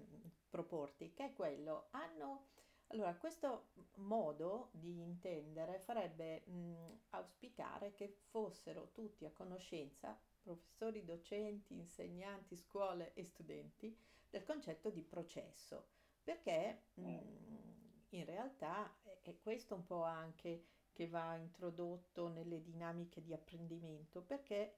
proporti, 0.49 1.13
che 1.13 1.25
è 1.25 1.33
quello, 1.33 1.87
hanno... 1.91 2.47
Allora, 2.87 3.15
questo 3.17 3.67
modo 3.97 4.69
di 4.71 4.99
intendere 4.99 5.77
farebbe 5.77 6.39
mh, 6.39 7.01
auspicare 7.11 7.93
che 7.93 8.07
fossero 8.07 8.89
tutti 8.89 9.25
a 9.25 9.31
conoscenza, 9.31 10.19
professori, 10.41 11.05
docenti, 11.05 11.75
insegnanti, 11.75 12.55
scuole 12.55 13.13
e 13.13 13.23
studenti, 13.23 13.95
del 14.27 14.43
concetto 14.43 14.89
di 14.89 15.03
processo, 15.03 15.89
perché 16.29 16.83
mh, 16.93 17.01
mm 17.01 17.39
in 18.13 18.25
realtà 18.25 18.91
è 19.21 19.37
questo 19.37 19.75
un 19.75 19.85
po' 19.85 20.03
anche 20.03 20.65
che 20.93 21.07
va 21.07 21.35
introdotto 21.35 22.27
nelle 22.27 22.61
dinamiche 22.61 23.21
di 23.21 23.33
apprendimento, 23.33 24.23
perché 24.23 24.77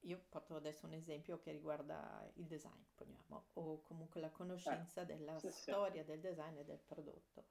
io 0.00 0.24
porto 0.28 0.56
adesso 0.56 0.86
un 0.86 0.94
esempio 0.94 1.38
che 1.38 1.52
riguarda 1.52 2.26
il 2.36 2.46
design, 2.46 2.82
poniamo, 2.94 3.48
o 3.54 3.82
comunque 3.82 4.20
la 4.20 4.30
conoscenza 4.30 5.02
eh, 5.02 5.04
della 5.04 5.38
sì, 5.38 5.50
storia 5.50 6.02
sì. 6.02 6.08
del 6.08 6.20
design 6.20 6.56
e 6.56 6.64
del 6.64 6.80
prodotto. 6.80 7.44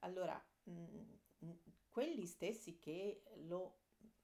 Allora, 0.00 0.42
mh, 0.64 0.72
mh, 1.38 1.52
quelli 1.88 2.26
stessi 2.26 2.78
che 2.78 3.22
lo, 3.46 3.78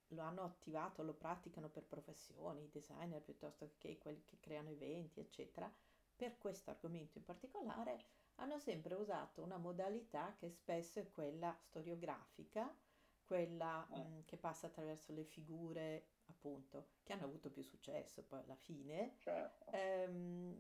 lo, 0.09 0.21
hanno 0.21 0.43
attivato, 0.43 1.03
lo 1.03 1.15
praticano 1.15 1.71
per 1.71 1.85
professioni, 1.85 2.65
i 2.65 2.71
designer 2.71 3.23
piuttosto 3.23 3.73
che 3.79 3.97
quelli 3.97 4.23
che 4.25 4.39
creano 4.39 4.69
eventi, 4.69 5.21
eccetera, 5.21 5.73
per 6.15 6.37
questo 6.37 6.69
argomento 6.69 7.17
in 7.17 7.25
particolare, 7.25 8.05
hanno 8.41 8.59
sempre 8.59 8.95
usato 8.95 9.43
una 9.43 9.59
modalità 9.59 10.35
che 10.37 10.51
spesso 10.51 10.99
è 11.01 11.11
quella 11.11 11.57
storiografica, 11.61 12.75
quella 13.23 13.87
eh. 13.91 13.99
mh, 13.99 14.25
che 14.25 14.37
passa 14.39 14.67
attraverso 14.67 15.13
le 15.13 15.25
figure 15.25 16.07
appunto, 16.27 16.89
che 17.03 17.13
hanno 17.13 17.25
avuto 17.25 17.51
più 17.51 17.63
successo 17.63 18.25
poi 18.25 18.41
alla 18.43 18.57
fine, 18.57 19.17
certo. 19.19 19.67
ehm, 19.71 20.59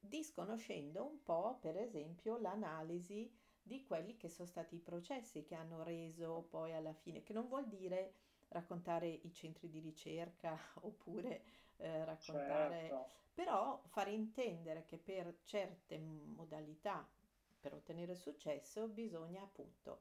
disconoscendo 0.00 1.04
un 1.04 1.22
po', 1.22 1.58
per 1.60 1.76
esempio, 1.76 2.38
l'analisi 2.38 3.32
di 3.62 3.84
quelli 3.84 4.16
che 4.16 4.28
sono 4.28 4.48
stati 4.48 4.76
i 4.76 4.80
processi 4.80 5.44
che 5.44 5.54
hanno 5.54 5.82
reso 5.82 6.42
poi 6.48 6.72
alla 6.74 6.92
fine, 6.92 7.22
che 7.22 7.32
non 7.32 7.46
vuol 7.46 7.68
dire 7.68 8.14
raccontare 8.48 9.08
i 9.08 9.32
centri 9.32 9.68
di 9.68 9.78
ricerca 9.80 10.58
oppure 10.82 11.44
eh, 11.82 12.04
raccontare, 12.04 12.88
certo. 12.88 13.10
però 13.34 13.80
far 13.86 14.08
intendere 14.08 14.84
che 14.84 14.98
per 14.98 15.40
certe 15.44 15.98
modalità 15.98 17.06
per 17.60 17.74
ottenere 17.74 18.14
successo 18.14 18.88
bisogna 18.88 19.42
appunto 19.42 20.00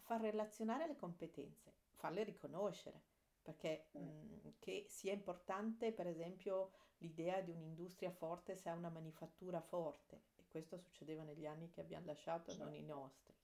far 0.00 0.20
relazionare 0.20 0.86
le 0.86 0.96
competenze, 0.96 1.72
farle 1.94 2.24
riconoscere 2.24 3.10
perché 3.42 3.86
mh, 3.92 3.98
mm, 3.98 4.48
che 4.60 4.84
sia 4.88 5.12
importante 5.12 5.92
per 5.92 6.06
esempio 6.06 6.72
l'idea 6.98 7.40
di 7.40 7.50
un'industria 7.50 8.12
forte 8.12 8.54
se 8.54 8.68
ha 8.68 8.74
una 8.74 8.88
manifattura 8.88 9.60
forte, 9.60 10.22
e 10.36 10.44
questo 10.48 10.78
succedeva 10.78 11.24
negli 11.24 11.46
anni 11.46 11.68
che 11.68 11.80
abbiamo 11.80 12.06
lasciato, 12.06 12.54
non 12.56 12.72
i 12.72 12.78
certo. 12.78 12.94
nostri, 12.94 13.34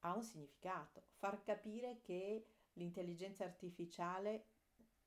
ha 0.00 0.14
un 0.14 0.22
significato. 0.22 1.02
Far 1.16 1.42
capire 1.42 2.00
che 2.02 2.46
l'intelligenza 2.74 3.44
artificiale 3.44 4.44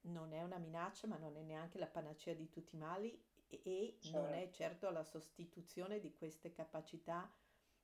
non 0.08 0.34
è 0.34 0.42
una 0.42 0.58
minaccia, 0.58 1.08
ma 1.08 1.18
non 1.18 1.38
è 1.38 1.42
neanche 1.42 1.78
la 1.78 1.88
panacea 1.88 2.34
di 2.34 2.50
tutti 2.50 2.76
i 2.76 2.80
mali 2.80 3.22
e 3.50 3.98
certo. 4.00 4.18
non 4.18 4.34
è 4.34 4.50
certo. 4.50 4.56
certo 4.56 4.90
la 4.92 5.04
sostituzione 5.04 6.00
di 6.00 6.14
queste 6.14 6.52
capacità 6.52 7.32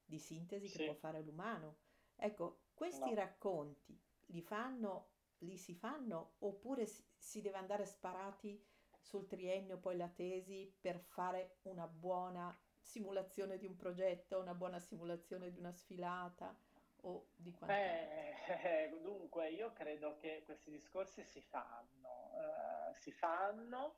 di 0.05 0.19
sintesi 0.19 0.67
sì. 0.67 0.77
che 0.77 0.85
può 0.85 0.93
fare 0.93 1.21
l'umano. 1.21 1.77
Ecco, 2.15 2.63
questi 2.73 3.09
no. 3.09 3.15
racconti 3.15 3.99
li 4.27 4.41
fanno 4.41 5.11
li 5.43 5.57
si 5.57 5.75
fanno 5.75 6.35
oppure 6.39 6.85
si 6.85 7.41
deve 7.41 7.57
andare 7.57 7.85
sparati 7.85 8.65
sul 8.99 9.27
triennio 9.27 9.77
poi 9.77 9.97
la 9.97 10.07
tesi 10.07 10.73
per 10.79 10.97
fare 10.99 11.57
una 11.63 11.87
buona 11.87 12.57
simulazione 12.79 13.57
di 13.57 13.65
un 13.65 13.75
progetto, 13.75 14.39
una 14.39 14.53
buona 14.53 14.79
simulazione 14.79 15.51
di 15.51 15.57
una 15.57 15.71
sfilata 15.71 16.55
o 17.01 17.27
di 17.35 17.51
quanto? 17.51 17.75
Eh, 17.75 18.97
dunque 19.01 19.49
io 19.49 19.73
credo 19.73 20.15
che 20.17 20.43
questi 20.45 20.71
discorsi 20.71 21.23
si 21.23 21.41
fanno, 21.41 22.02
eh, 22.33 22.93
si 22.95 23.11
fanno, 23.11 23.97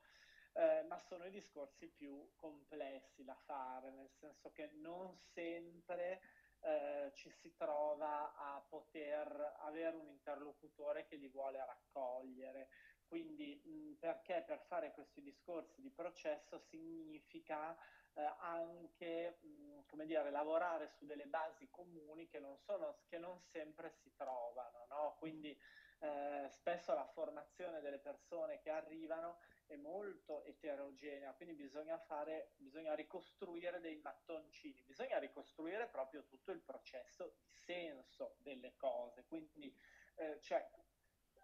eh, 0.54 0.84
ma 0.84 0.98
sono 1.00 1.25
i 1.25 1.32
discorsi 1.32 1.88
più 1.88 2.32
complessi 2.36 3.24
da 3.24 3.36
fare, 3.36 3.92
nel 3.92 4.10
senso 4.20 4.51
che 4.51 4.70
non 4.74 5.18
sempre 5.34 6.22
eh, 6.62 7.12
ci 7.13 7.30
si 7.30 7.56
trova 7.56 8.34
a 8.36 8.65
poter 8.68 9.56
avere 9.60 9.96
un 9.96 10.08
interlocutore 10.08 11.06
che 11.06 11.15
li 11.15 11.27
vuole 11.27 11.63
raccogliere. 11.63 12.70
Quindi 13.06 13.62
mh, 13.63 13.94
perché 14.00 14.44
per 14.46 14.60
fare 14.68 14.92
questi 14.92 15.22
discorsi 15.22 15.82
di 15.82 15.92
processo 15.92 16.58
significa 16.58 17.78
eh, 18.13 18.34
anche 18.39 19.38
mh, 19.41 20.04
dire, 20.06 20.32
lavorare 20.32 20.88
su 20.88 21.06
delle 21.06 21.26
basi 21.28 21.69
comuni 21.69 22.28
che 22.28 22.39
non, 22.39 22.58
sono, 22.58 23.02
che 23.08 23.17
non 23.17 23.39
sempre 23.52 23.91
si 24.02 24.13
trovano. 24.15 24.86
No? 24.89 25.15
Quindi 25.19 25.58
eh, 25.99 26.47
spesso 26.49 26.93
la 26.93 27.05
formazione 27.05 27.81
delle 27.81 27.99
persone 27.99 28.60
che 28.60 28.69
arrivano 28.69 29.39
è 29.65 29.75
molto 29.75 30.43
eterogenea, 30.43 31.34
quindi 31.34 31.55
bisogna 31.55 31.97
fare, 31.97 32.51
bisogna 32.58 32.93
ricostruire 32.93 33.79
dei 33.79 33.97
mattoncini, 33.97 34.84
bisogna 34.84 35.17
ricostruire 35.17 35.88
proprio 35.88 36.23
tutto 36.25 36.51
il 36.51 36.62
processo 36.62 37.34
di 37.36 37.49
senso 37.49 38.36
delle 38.39 38.75
cose. 38.75 39.25
Quindi 39.25 39.75
eh, 40.15 40.39
cioè, 40.41 40.69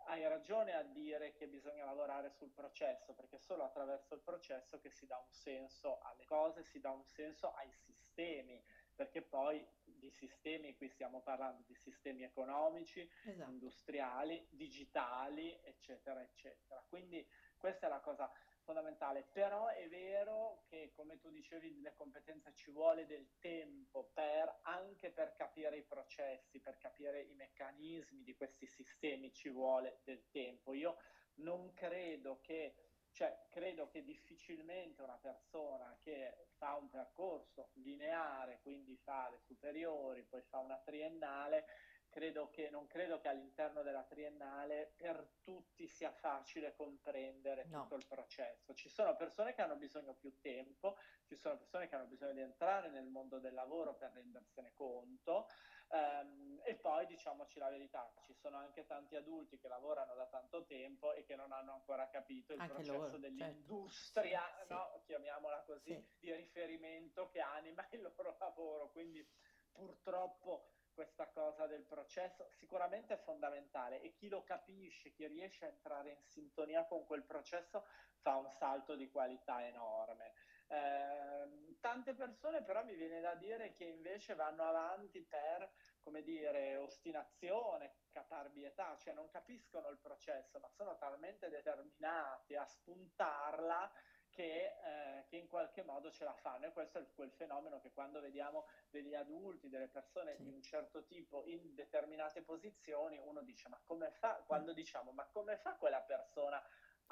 hai 0.06 0.28
ragione 0.28 0.74
a 0.74 0.84
dire 0.84 1.34
che 1.34 1.48
bisogna 1.48 1.86
lavorare 1.86 2.30
sul 2.30 2.52
processo, 2.52 3.14
perché 3.14 3.38
solo 3.38 3.64
attraverso 3.64 4.14
il 4.14 4.22
processo 4.22 4.80
che 4.80 4.90
si 4.90 5.06
dà 5.06 5.18
un 5.18 5.32
senso 5.32 6.00
alle 6.02 6.26
cose, 6.26 6.64
si 6.64 6.80
dà 6.80 6.92
un 6.92 7.06
senso 7.06 7.54
ai 7.54 7.72
sistemi, 7.72 8.64
perché 8.96 9.22
poi 9.22 9.66
di 10.02 10.10
sistemi, 10.10 10.76
qui 10.76 10.90
stiamo 10.90 11.22
parlando 11.22 11.64
di 11.68 11.76
sistemi 11.76 12.24
economici, 12.24 13.08
esatto. 13.26 13.52
industriali, 13.52 14.46
digitali, 14.50 15.58
eccetera, 15.64 16.22
eccetera. 16.22 16.84
Quindi 16.90 17.26
questa 17.58 17.86
è 17.86 17.90
la 17.90 18.00
cosa 18.00 18.30
fondamentale, 18.64 19.28
però 19.32 19.68
è 19.68 19.88
vero 19.88 20.64
che 20.68 20.92
come 20.94 21.20
tu 21.20 21.30
dicevi 21.30 21.82
le 21.82 21.94
competenze 21.94 22.54
ci 22.54 22.72
vuole 22.72 23.06
del 23.06 23.28
tempo 23.40 24.10
per, 24.14 24.60
anche 24.64 25.12
per 25.12 25.34
capire 25.34 25.78
i 25.78 25.84
processi, 25.84 26.60
per 26.60 26.78
capire 26.78 27.22
i 27.22 27.34
meccanismi 27.34 28.24
di 28.24 28.36
questi 28.36 28.66
sistemi 28.66 29.34
ci 29.34 29.50
vuole 29.50 30.00
del 30.04 30.24
tempo. 30.32 30.74
Io 30.74 30.98
non 31.36 31.74
credo 31.74 32.40
che, 32.42 32.76
cioè 33.12 33.46
credo 33.50 33.88
che 33.88 34.04
difficilmente 34.04 35.02
una 35.02 35.18
persona 35.18 35.96
che 36.00 36.48
fa 36.58 36.76
un 36.76 36.90
percorso 36.90 37.70
lineare, 37.74 38.60
quindi 38.62 38.96
fa 38.96 39.30
le 39.30 39.40
superiori, 39.40 40.24
poi 40.24 40.42
fa 40.42 40.60
una 40.60 40.78
triennale, 40.78 41.66
credo 42.10 42.50
che, 42.50 42.70
non 42.70 42.88
credo 42.88 43.20
che 43.20 43.30
all'interno 43.30 43.82
della 43.82 44.04
triennale 44.04 44.94
per 44.96 45.40
tutti 45.42 45.88
sia 45.88 46.12
facile 46.12 46.74
comprendere 46.76 47.66
no. 47.66 47.84
tutto 47.84 47.96
il 47.96 48.06
processo. 48.06 48.74
Ci 48.74 48.90
sono 48.90 49.16
persone 49.16 49.54
che 49.54 49.62
hanno 49.62 49.76
bisogno 49.78 50.14
più 50.14 50.38
tempo, 50.40 50.98
ci 51.26 51.36
sono 51.36 51.58
persone 51.58 51.88
che 51.88 51.96
hanno 51.96 52.08
bisogno 52.08 52.34
di 52.34 52.42
entrare 52.42 52.90
nel 52.90 53.08
mondo 53.08 53.40
del 53.40 53.54
lavoro 53.54 53.96
per 53.96 54.12
rendersene 54.12 54.72
conto. 54.74 55.48
Um, 55.94 56.62
e 56.64 56.76
poi 56.76 57.06
diciamoci 57.06 57.60
la 57.60 57.70
verità, 57.70 58.10
ci 58.22 58.34
sono 58.34 58.56
anche 58.56 58.86
tanti 58.86 59.18
adulti 59.18 59.60
che 59.60 59.68
lavorano 59.68 60.14
da 60.16 60.26
tanto 60.26 60.64
tempo 60.64 61.14
e 61.14 61.26
che 61.26 61.36
non 61.36 61.52
hanno 61.52 61.74
ancora 61.74 62.08
capito 62.08 62.54
il 62.54 62.62
anche 62.62 62.74
processo 62.74 62.96
loro, 62.96 63.10
certo. 63.10 63.28
dell'industria, 63.28 64.42
certo. 64.58 64.74
no? 64.74 65.02
chiamiamola 65.04 65.64
così, 65.64 65.94
sì. 65.94 66.08
di 66.20 66.34
riferimento 66.34 67.28
che 67.30 67.42
anima 67.42 67.86
il 67.92 68.02
loro 68.02 68.38
lavoro. 68.40 68.90
Quindi 68.92 69.28
purtroppo 69.70 70.70
questa 70.94 71.28
cosa 71.28 71.68
del 71.68 71.84
processo 71.84 72.48
sicuramente 72.52 73.16
è 73.16 73.18
fondamentale 73.18 74.02
e 74.02 74.14
chi 74.14 74.30
lo 74.30 74.44
capisce, 74.44 75.12
chi 75.12 75.26
riesce 75.28 75.66
a 75.66 75.70
entrare 75.70 76.12
in 76.12 76.24
sintonia 76.24 76.86
con 76.86 77.06
quel 77.06 77.24
processo 77.24 77.86
fa 78.22 78.36
un 78.36 78.50
salto 78.52 78.96
di 78.96 79.10
qualità 79.10 79.66
enorme. 79.66 80.34
Eh, 80.72 81.76
tante 81.82 82.14
persone 82.14 82.64
però 82.64 82.82
mi 82.86 82.96
viene 82.96 83.20
da 83.20 83.36
dire 83.36 83.74
che 83.74 83.84
invece 83.84 84.36
vanno 84.36 84.64
avanti 84.64 85.22
per, 85.22 85.70
come 86.02 86.22
dire, 86.22 86.78
ostinazione, 86.78 87.96
caparbietà, 88.12 88.96
cioè 88.98 89.14
non 89.14 89.28
capiscono 89.28 89.90
il 89.90 89.98
processo, 89.98 90.60
ma 90.60 90.70
sono 90.70 90.96
talmente 90.98 91.50
determinati 91.50 92.56
a 92.56 92.66
spuntarla 92.66 93.92
che, 94.30 94.78
eh, 94.82 95.26
che, 95.28 95.36
in 95.36 95.50
qualche 95.50 95.84
modo 95.84 96.10
ce 96.10 96.24
la 96.24 96.34
fanno 96.36 96.68
e 96.68 96.72
questo 96.72 97.00
è 97.00 97.12
quel 97.14 97.32
fenomeno 97.32 97.82
che 97.82 97.92
quando 97.92 98.22
vediamo 98.22 98.68
degli 98.90 99.14
adulti, 99.14 99.68
delle 99.68 99.90
persone 99.90 100.36
sì. 100.36 100.44
di 100.44 100.50
un 100.50 100.62
certo 100.62 101.04
tipo 101.04 101.44
in 101.48 101.74
determinate 101.76 102.42
posizioni, 102.42 103.20
uno 103.20 103.42
dice 103.42 103.68
ma 103.68 103.82
come 103.84 104.12
fa, 104.12 104.42
quando 104.46 104.72
diciamo 104.72 105.12
ma 105.12 105.26
come 105.26 105.58
fa 105.58 105.76
quella 105.76 106.02
persona 106.02 106.64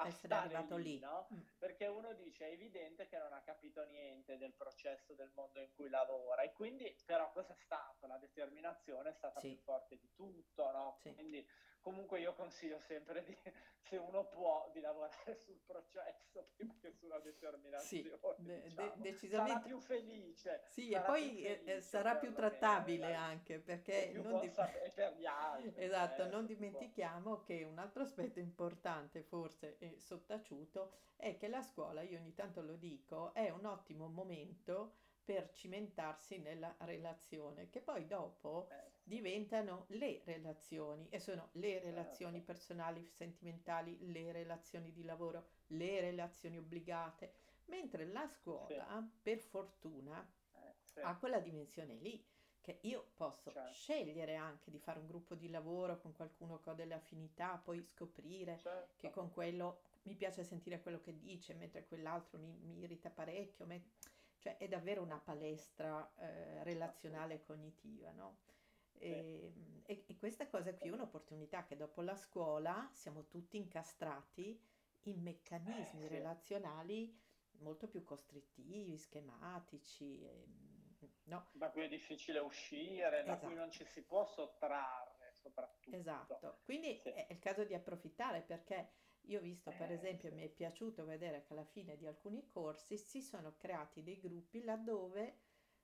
essere 0.06 0.34
arrivato 0.34 0.76
lì, 0.76 0.94
lì. 0.94 0.98
No? 0.98 1.28
Mm. 1.32 1.38
Perché 1.58 1.86
uno 1.86 2.12
dice 2.14 2.48
è 2.48 2.52
evidente 2.52 3.06
che 3.06 3.18
non 3.18 3.32
ha 3.32 3.40
capito 3.40 3.84
niente 3.84 4.38
del 4.38 4.52
processo 4.54 5.14
del 5.14 5.30
mondo 5.34 5.60
in 5.60 5.70
cui 5.74 5.88
lavora 5.88 6.42
e 6.42 6.52
quindi 6.52 6.94
però 7.04 7.30
cosa 7.32 7.52
è 7.52 7.56
stato? 7.56 8.06
La 8.06 8.18
determinazione 8.18 9.10
è 9.10 9.12
stata 9.12 9.40
sì. 9.40 9.48
più 9.48 9.58
forte 9.58 9.98
di 9.98 10.10
tutto, 10.14 10.70
no? 10.70 10.98
Sì. 11.00 11.12
Quindi 11.14 11.46
Comunque 11.80 12.20
io 12.20 12.34
consiglio 12.34 12.78
sempre 12.78 13.24
di, 13.24 13.36
se 13.80 13.96
uno 13.96 14.26
può, 14.26 14.68
di 14.72 14.80
lavorare 14.80 15.34
sul 15.34 15.58
processo 15.64 16.48
prima 16.56 16.74
che 16.80 16.92
sulla 16.92 17.18
determinazione. 17.18 17.82
Sì, 17.82 18.02
diciamo. 18.02 18.34
de- 18.38 18.92
decisamente. 18.96 19.52
Sarà 19.52 19.60
più 19.60 19.78
felice. 19.78 20.62
Sì, 20.66 20.90
e 20.90 21.00
poi 21.00 21.42
eh, 21.42 21.56
felice, 21.56 21.80
sarà 21.80 22.16
più 22.16 22.32
trattabile 22.32 23.06
me, 23.06 23.14
anche 23.14 23.58
perché... 23.58 24.12
Non 24.14 24.40
di... 24.40 24.50
per 24.94 25.14
gli 25.16 25.26
altri. 25.26 25.72
esatto, 25.82 26.24
eh, 26.24 26.28
non 26.28 26.46
dimentichiamo 26.46 27.40
che 27.40 27.64
un 27.64 27.78
altro 27.78 28.02
aspetto 28.02 28.38
importante, 28.38 29.22
forse 29.22 29.78
e 29.78 29.98
sottaciuto, 29.98 30.92
è 31.16 31.36
che 31.36 31.48
la 31.48 31.62
scuola, 31.62 32.02
io 32.02 32.18
ogni 32.18 32.34
tanto 32.34 32.60
lo 32.62 32.76
dico, 32.76 33.32
è 33.32 33.50
un 33.50 33.64
ottimo 33.64 34.08
momento 34.08 34.96
per 35.24 35.50
cimentarsi 35.52 36.38
nella 36.38 36.74
relazione, 36.80 37.68
che 37.68 37.80
poi 37.80 38.06
dopo 38.06 38.68
Eh, 38.70 38.89
diventano 39.02 39.86
le 39.90 40.22
relazioni 40.24 41.08
e 41.10 41.18
sono 41.18 41.48
le 41.52 41.80
relazioni 41.80 42.40
certo. 42.40 42.44
personali, 42.44 43.08
sentimentali, 43.10 43.98
le 44.12 44.32
relazioni 44.32 44.92
di 44.92 45.02
lavoro, 45.04 45.46
le 45.68 46.00
relazioni 46.00 46.58
obbligate, 46.58 47.32
mentre 47.66 48.06
la 48.06 48.26
Sì, 48.66 48.74
scuola, 48.76 49.08
per 49.22 49.38
fortuna, 49.38 50.26
eh, 50.52 50.74
sì, 50.82 51.00
ha 51.00 51.16
quella 51.18 51.40
dimensione 51.40 51.94
lì, 51.94 52.24
che 52.60 52.78
io 52.82 53.12
posso 53.14 53.50
certo, 53.52 53.70
scegliere 53.70 54.34
anche 54.36 54.70
di 54.70 54.78
fare 54.78 54.98
un 54.98 55.06
gruppo 55.06 55.34
di 55.34 55.48
lavoro 55.48 55.98
con 55.98 56.12
qualcuno 56.14 56.60
che 56.60 56.70
ho 56.70 56.74
delle 56.74 56.94
affinità, 56.94 57.56
poi 57.58 57.82
scoprire 57.82 58.62
che 58.96 59.08
certo. 59.08 59.10
con 59.10 59.30
quello 59.30 59.80
mi 60.02 60.14
piace 60.14 60.44
sentire 60.44 60.80
quello 60.82 61.00
che 61.00 61.18
dice, 61.18 61.54
mentre 61.54 61.86
quell'altro 61.86 62.38
mi, 62.38 62.52
mi 62.62 62.78
irrita 62.80 63.10
parecchio. 63.10 63.66
me- 63.66 63.90
Cioè 64.38 64.56
è 64.58 64.68
davvero 64.68 65.02
una 65.02 65.18
palestra 65.18 66.12
eh, 66.16 66.62
relazionale 66.64 67.34
e 67.34 67.42
cognitiva, 67.42 68.10
no? 68.12 68.36
E, 69.02 69.82
e- 69.86 70.04
e 70.06 70.16
questa 70.18 70.46
cosa 70.48 70.76
qui 70.76 70.90
è 70.90 70.92
un'opportunità 70.92 71.64
che 71.64 71.74
dopo 71.76 72.02
la 72.02 72.14
scuola 72.16 72.90
siamo 72.92 73.26
tutti 73.28 73.56
incastrati 73.56 74.62
in 75.04 75.22
eh, 75.64 75.92
meccanismi 75.92 76.06
sì. 76.06 76.08
relazionali 76.08 77.18
molto 77.52 77.88
più 77.88 78.04
costrittivi, 78.04 78.98
schematici, 78.98 80.22
ehm, 80.22 80.96
no? 81.24 81.48
Da 81.52 81.70
cui 81.70 81.84
è 81.84 81.88
difficile 81.88 82.40
uscire, 82.40 83.22
da 83.22 83.38
cui 83.38 83.54
non 83.54 83.70
Esatto. 83.70 83.70
ci 83.70 83.84
si 83.84 84.04
può 84.04 84.24
sottrarre, 84.24 85.32
soprattutto. 85.32 85.92
Esatto, 85.92 86.60
quindi 86.64 87.00
Sì, 87.02 87.10
è 87.10 87.26
è 87.26 87.32
il 87.32 87.38
caso 87.40 87.64
di 87.64 87.74
approfittare 87.74 88.42
perché 88.44 88.90
io 89.22 89.38
ho 89.38 89.42
visto, 89.42 89.74
per 89.74 89.90
eh, 89.90 89.90
esempio, 89.90 90.30
sì, 90.30 90.32
mi 90.32 90.42
è 90.44 90.48
piaciuto 90.52 91.04
vedere 91.04 91.42
che 91.42 91.52
alla 91.52 91.64
fine 91.64 91.96
di 91.96 92.06
alcuni 92.06 92.46
corsi 92.46 92.96
si 92.96 93.20
sono 93.22 93.56
creati 93.56 94.02
dei 94.02 94.20
gruppi 94.20 94.62
laddove 94.62 95.38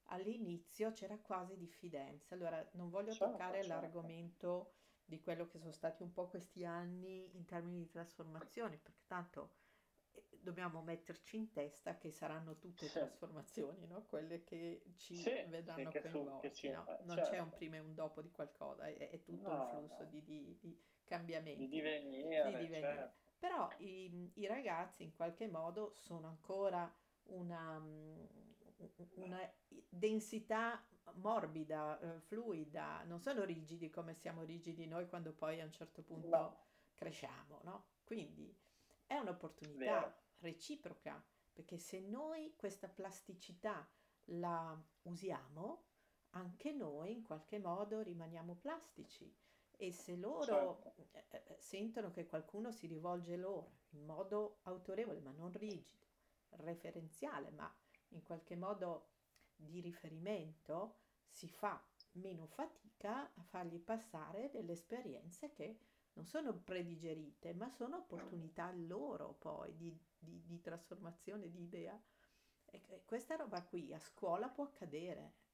all'inizio 0.06 0.90
c'era 0.92 1.20
quasi 1.20 1.56
diffidenza. 1.56 2.34
Allora, 2.34 2.68
non 2.74 2.88
voglio 2.90 3.16
certo, 3.16 3.16
toccare 3.16 3.62
certo. 3.62 3.66
l'argomento 3.66 4.72
di 5.04 5.20
quello 5.20 5.46
che 5.46 5.58
sono 5.58 5.72
stati 5.72 6.02
un 6.02 6.12
po' 6.12 6.26
questi 6.28 6.64
anni 6.64 7.36
in 7.36 7.44
termini 7.44 7.78
di 7.78 7.88
trasformazioni, 7.88 8.78
perché 8.78 9.04
tanto 9.06 9.54
eh, 10.10 10.38
dobbiamo 10.40 10.82
metterci 10.82 11.36
in 11.36 11.50
testa 11.52 11.96
che 11.96 12.10
saranno 12.10 12.58
tutte 12.58 12.90
Sì, 12.90 12.90
trasformazioni, 12.90 13.86
no? 13.86 14.04
Quelle 14.06 14.42
che 14.44 14.82
ci 14.96 15.22
sì, 15.22 15.46
sì, 15.64 15.88
vedranno 15.88 15.92
su, 15.92 15.98
che 16.40 16.50
ci... 16.52 16.68
coinvolti, 16.68 16.68
no? 16.70 16.94
Non 17.00 17.20
c'è 17.20 17.38
un 17.38 17.52
certo. 17.52 17.52
prima 17.52 17.76
e 17.76 17.80
un 17.80 17.94
dopo 17.94 18.20
di 18.22 18.30
qualcosa, 18.30 18.86
è, 18.86 19.10
è 19.10 19.22
tutto 19.22 19.50
un 19.52 19.60
No, 19.60 19.62
flusso 19.62 20.04
no, 20.04 20.04
di, 20.04 20.22
di- 20.22 20.56
di 20.58 20.76
di 21.52 21.68
cambiamenti, 21.68 21.94
di 22.38 22.54
divenire, 22.54 22.56
divenire. 22.56 23.08
certo. 23.08 23.24
Però 23.38 23.74
i, 23.78 24.30
i 24.34 24.46
ragazzi 24.46 25.02
in 25.02 25.12
qualche 25.14 25.48
modo 25.48 25.92
sono 25.94 26.26
ancora 26.28 26.92
una, 27.24 27.78
una 29.14 29.40
densità 29.88 30.84
morbida, 31.14 31.98
eh, 32.00 32.20
fluida, 32.20 33.02
non 33.04 33.20
sono 33.20 33.44
rigidi 33.44 33.90
come 33.90 34.14
siamo 34.14 34.42
rigidi 34.42 34.86
noi 34.86 35.08
quando 35.08 35.32
poi 35.32 35.60
a 35.60 35.64
un 35.64 35.72
certo 35.72 36.02
No, 36.06 36.06
punto 36.06 36.58
cresciamo, 36.94 37.60
no? 37.62 37.86
Quindi 38.04 38.54
è 39.06 39.14
vero, 39.14 39.22
un'opportunità 39.22 40.16
reciproca, 40.38 41.24
perché 41.52 41.78
se 41.78 42.00
noi 42.00 42.54
questa 42.56 42.88
plasticità 42.88 43.88
la 44.30 44.78
usiamo, 45.02 45.84
anche 46.30 46.72
noi 46.72 47.12
in 47.12 47.22
qualche 47.22 47.58
modo 47.58 48.00
rimaniamo 48.00 48.54
plastici. 48.54 49.34
E 49.78 49.92
se 49.92 50.16
loro 50.16 50.80
certo. 50.82 50.94
eh, 51.12 51.26
eh, 51.30 51.56
sentono 51.58 52.10
che 52.10 52.26
qualcuno 52.26 52.72
si 52.72 52.86
rivolge 52.86 53.36
loro 53.36 53.80
in 53.90 54.04
modo 54.06 54.60
autorevole, 54.62 55.20
ma 55.20 55.32
non 55.32 55.52
rigido, 55.52 56.06
referenziale, 56.50 57.50
ma 57.50 57.70
in 58.16 58.22
qualche 58.22 58.56
modo 58.56 59.10
di 59.54 59.80
riferimento, 59.80 60.96
si 61.28 61.48
fa 61.48 61.82
meno 62.12 62.46
fatica 62.46 63.30
a 63.34 63.42
fargli 63.42 63.78
passare 63.78 64.50
delle 64.50 64.72
esperienze 64.72 65.52
che 65.52 65.78
non 66.14 66.24
sono 66.24 66.54
predigerite, 66.54 67.52
ma 67.52 67.68
sono 67.68 67.98
opportunità 67.98 68.72
loro 68.72 69.34
poi 69.34 69.76
di, 69.76 69.94
di- 70.18 70.42
di 70.46 70.60
trasformazione 70.60 71.50
di 71.50 71.62
idea. 71.62 72.00
E 72.64 73.02
questa 73.04 73.36
roba 73.36 73.62
qui 73.62 73.92
a 73.92 73.98
scuola 73.98 74.48
può 74.48 74.64
accadere. 74.64 75.44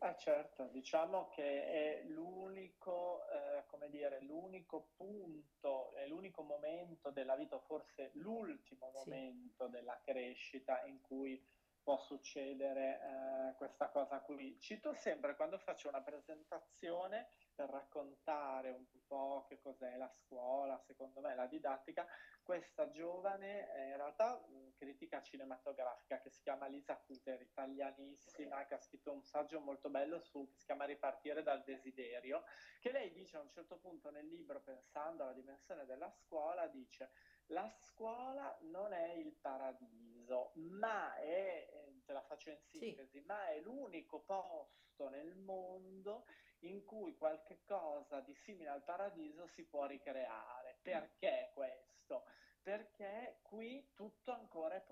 Eh 0.00 0.16
certo, 0.18 0.66
diciamo 0.66 1.28
che 1.28 1.64
è 1.64 2.02
l'unico, 2.08 3.22
eh, 3.30 3.64
come 3.66 3.88
dire, 3.88 4.20
l'unico 4.20 4.90
punto, 4.96 5.94
è 5.94 6.06
l'unico 6.06 6.42
momento 6.42 7.10
della 7.10 7.34
vita, 7.36 7.58
forse 7.60 8.10
l'ultimo 8.14 8.90
sì, 8.92 9.08
momento 9.08 9.68
della 9.68 9.98
crescita 10.04 10.84
in 10.84 11.00
cui 11.00 11.42
può 11.84 11.98
succedere 11.98 13.00
eh, 13.00 13.54
questa 13.56 13.90
cosa 13.90 14.20
qui. 14.22 14.58
Cito 14.58 14.94
sempre 14.94 15.36
quando 15.36 15.58
faccio 15.58 15.88
una 15.88 16.02
presentazione 16.02 17.34
per 17.54 17.68
raccontare 17.68 18.70
un 18.70 18.86
po' 19.06 19.44
che 19.46 19.60
cos'è 19.60 19.96
la 19.96 20.08
scuola, 20.08 20.80
secondo 20.80 21.20
me 21.20 21.34
la 21.34 21.46
didattica, 21.46 22.06
questa 22.42 22.90
giovane, 22.90 23.70
eh, 23.74 23.90
in 23.90 23.96
realtà 23.96 24.34
mh, 24.34 24.72
critica 24.76 25.22
cinematografica 25.22 26.20
che 26.20 26.30
si 26.30 26.40
chiama 26.42 26.66
Lisa 26.66 26.96
Cuter, 26.96 27.42
italianissima, 27.42 28.64
che 28.64 28.74
ha 28.74 28.80
scritto 28.80 29.12
un 29.12 29.22
saggio 29.22 29.60
molto 29.60 29.90
bello 29.90 30.18
su, 30.20 30.48
che 30.48 30.56
si 30.56 30.64
chiama 30.64 30.86
Ripartire 30.86 31.42
dal 31.42 31.62
desiderio, 31.62 32.44
che 32.80 32.90
lei 32.90 33.12
dice 33.12 33.36
a 33.36 33.40
un 33.40 33.50
certo 33.50 33.78
punto 33.78 34.10
nel 34.10 34.26
libro, 34.26 34.62
pensando 34.62 35.22
alla 35.22 35.34
dimensione 35.34 35.84
della 35.84 36.10
scuola, 36.10 36.66
dice 36.66 37.10
la 37.48 37.68
scuola 37.68 38.56
non 38.62 38.94
è 38.94 39.12
il 39.12 39.34
paradiso, 39.34 40.13
ma 40.54 41.16
è, 41.16 41.68
eh, 41.70 42.02
te 42.04 42.12
la 42.12 42.22
faccio 42.22 42.50
in 42.50 42.58
sì, 42.70 42.78
sintesi, 42.78 43.20
ma 43.26 43.48
è 43.48 43.60
l'unico 43.60 44.20
posto 44.22 45.08
nel 45.08 45.34
mondo 45.36 46.24
in 46.60 46.84
cui 46.84 47.16
qualche 47.16 47.62
cosa 47.64 48.20
di 48.20 48.34
simile 48.34 48.70
al 48.70 48.84
paradiso 48.84 49.46
si 49.46 49.64
può 49.66 49.86
ricreare. 49.86 50.78
mm, 50.86 51.06
Perché 51.12 51.50
questo? 51.54 52.24
Perché 52.62 53.40
qui 53.42 53.90
tutto 53.92 54.32
ancora 54.32 54.76
è 54.76 54.82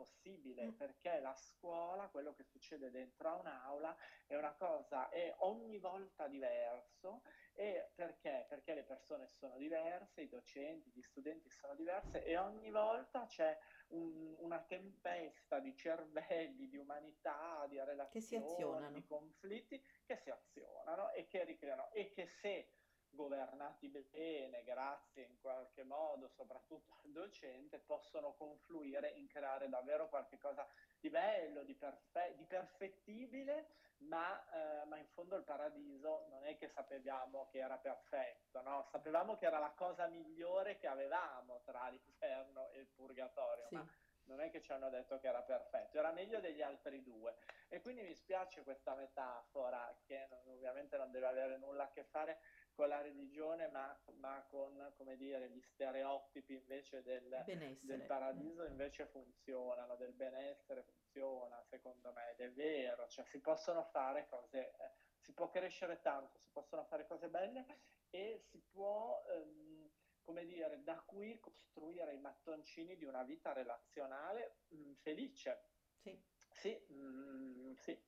mm, 0.61 0.69
possibile, 0.69 0.73
perché 0.77 1.21
la 1.21 1.35
scuola, 1.35 2.09
quello 2.09 2.35
che 2.35 2.45
succede 2.45 2.91
dentro 2.91 3.31
a 3.31 3.35
un'aula, 3.37 3.97
è 4.27 4.37
una 4.37 4.55
cosa, 4.55 5.09
è 5.09 5.35
ogni 5.39 5.79
volta 5.79 6.29
diverso. 6.29 7.23
E 7.55 7.91
perché? 7.95 8.45
Perché 8.49 8.75
le 8.75 8.85
persone 8.85 9.27
sono 9.27 9.57
diverse, 9.57 10.21
i 10.23 10.29
docenti, 10.29 10.91
gli 10.91 11.03
studenti 11.03 11.49
sono 11.51 11.75
diverse 11.75 12.23
e 12.25 12.37
ogni 12.37 12.71
volta 12.71 13.25
c'è 13.27 13.57
un- 13.93 14.35
una 14.39 14.61
tempesta 14.65 15.59
di 15.61 15.75
cervelli, 15.77 16.69
di 16.69 16.77
umanità, 16.77 17.67
di 17.69 17.79
relazioni, 17.79 18.93
di 18.93 19.05
conflitti 19.05 19.83
che 20.05 20.17
si 20.17 20.31
azionano 20.31 21.11
e 21.13 21.27
che 21.27 21.45
ricreano. 21.45 21.91
E 21.93 22.11
che 22.11 22.27
se 22.27 22.69
governati 23.13 23.89
bene, 23.89 24.63
grazie 24.65 25.25
in 25.25 25.39
qualche 25.41 25.85
modo 25.85 26.29
soprattutto 26.29 26.95
al 27.05 27.13
docente, 27.13 27.79
possono 27.81 28.35
confluire 28.35 29.11
in 29.11 29.27
creare 29.29 29.69
davvero 29.69 30.09
qualcosa 30.09 30.67
di 31.01 31.11
bello, 31.11 31.63
di, 31.63 31.75
perfe- 31.75 32.35
di 32.37 32.45
perfettibile, 32.47 33.69
ma, 33.99 34.83
eh, 34.83 34.85
ma 34.87 34.99
in 34.99 35.07
fondo 35.09 35.37
il 35.37 35.45
paradiso 35.45 36.27
non 36.29 36.45
è 36.45 36.57
che 36.57 36.69
sapevamo 36.69 37.49
che 37.51 37.59
era 37.59 37.79
perfetto, 37.79 38.61
no? 38.63 38.89
Sapevamo 38.91 39.37
che 39.37 39.47
era 39.47 39.59
la 39.59 39.73
cosa 39.73 40.07
migliore 40.07 40.77
che 40.79 40.87
avevamo 40.87 41.61
tra 41.65 41.89
l'inferno 41.89 42.69
e 42.71 42.81
il 42.81 42.89
purgatorio, 42.89 43.69
ma 43.71 43.85
Sì, 43.85 43.87
non 44.25 44.41
è 44.41 44.51
che 44.51 44.63
ci 44.63 44.73
hanno 44.73 44.89
detto 44.89 45.19
che 45.19 45.27
era 45.29 45.43
perfetto, 45.43 45.99
era 45.99 46.13
meglio 46.13 46.41
degli 46.41 46.63
altri 46.63 47.03
due. 47.03 47.37
E 47.69 47.81
quindi 47.81 48.03
mi 48.03 48.15
spiace 48.15 48.63
questa 48.63 48.95
metafora 48.95 49.95
che 50.05 50.27
non- 50.31 50.49
ovviamente 50.49 50.97
non 50.97 51.11
deve 51.11 51.27
avere 51.27 51.57
nulla 51.59 51.85
a 51.85 51.91
che 51.91 52.05
fare 52.05 52.41
la 52.87 53.01
religione, 53.01 53.69
ma, 53.69 53.97
ma 54.15 54.45
con, 54.49 54.93
come 54.97 55.17
dire, 55.17 55.51
gli 55.51 55.61
stereotipi 55.61 56.55
invece 56.55 57.03
del, 57.03 57.47
del 57.81 58.03
mm, 58.03 58.07
paradiso 58.07 58.65
invece 58.65 59.07
funzionano, 59.07 59.97
del 59.97 60.13
benessere 60.15 60.83
funziona, 60.83 61.63
secondo 61.63 62.13
me, 62.13 62.31
ed 62.31 62.41
è 62.41 62.51
vero, 62.53 63.07
cioè 63.09 63.25
si 63.25 63.41
possono 63.41 63.83
fare 63.85 64.27
cose, 64.27 64.71
eh, 64.79 64.93
si 65.19 65.33
può 65.33 65.49
crescere 65.49 66.01
tanto, 66.01 66.39
si 66.39 66.51
possono 66.51 66.85
fare 66.85 67.07
cose 67.07 67.29
belle 67.29 67.65
e 68.11 68.39
si 68.39 68.61
può, 68.71 69.23
ehm, 69.27 69.91
come 70.23 70.45
dire, 70.45 70.83
da 70.83 71.03
qui 71.05 71.39
costruire 71.41 72.15
i 72.15 72.19
mattoncini 72.21 72.97
di 72.97 73.05
una 73.05 73.23
vita 73.25 73.53
relazionale 73.53 74.59
mh, 74.69 74.93
felice. 75.03 75.61
sì. 76.05 76.23
Sì, 76.51 76.79
mh, 76.93 77.73
sì, 77.75 77.99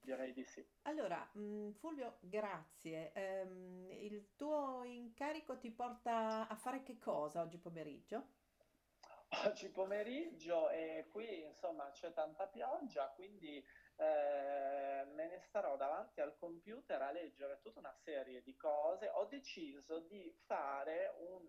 direi 0.00 0.32
di 0.32 0.44
sì. 0.44 0.64
Allora, 0.82 1.28
mm, 1.36 1.70
Fulvio, 1.72 2.18
grazie. 2.20 3.12
Ehm, 3.12 3.88
il 3.90 4.34
tuo 4.36 4.82
incarico 4.84 5.58
ti 5.58 5.70
porta 5.70 6.48
a 6.48 6.56
fare 6.56 6.82
che 6.82 6.98
cosa 6.98 7.40
oggi 7.42 7.58
pomeriggio? 7.58 8.40
Oggi 9.46 9.70
pomeriggio 9.70 10.68
e 10.68 11.06
qui 11.10 11.44
insomma 11.44 11.90
c'è 11.90 12.12
tanta 12.12 12.46
pioggia, 12.48 13.08
quindi 13.14 13.56
eh, 13.96 15.04
me 15.06 15.26
ne 15.26 15.40
starò 15.40 15.76
davanti 15.76 16.20
al 16.20 16.36
computer 16.36 17.00
a 17.00 17.10
leggere 17.10 17.58
tutta 17.62 17.78
una 17.78 17.94
serie 17.94 18.42
di 18.42 18.54
cose. 18.56 19.08
Ho 19.08 19.24
deciso 19.24 20.00
di 20.00 20.30
fare 20.44 21.14
un 21.30 21.48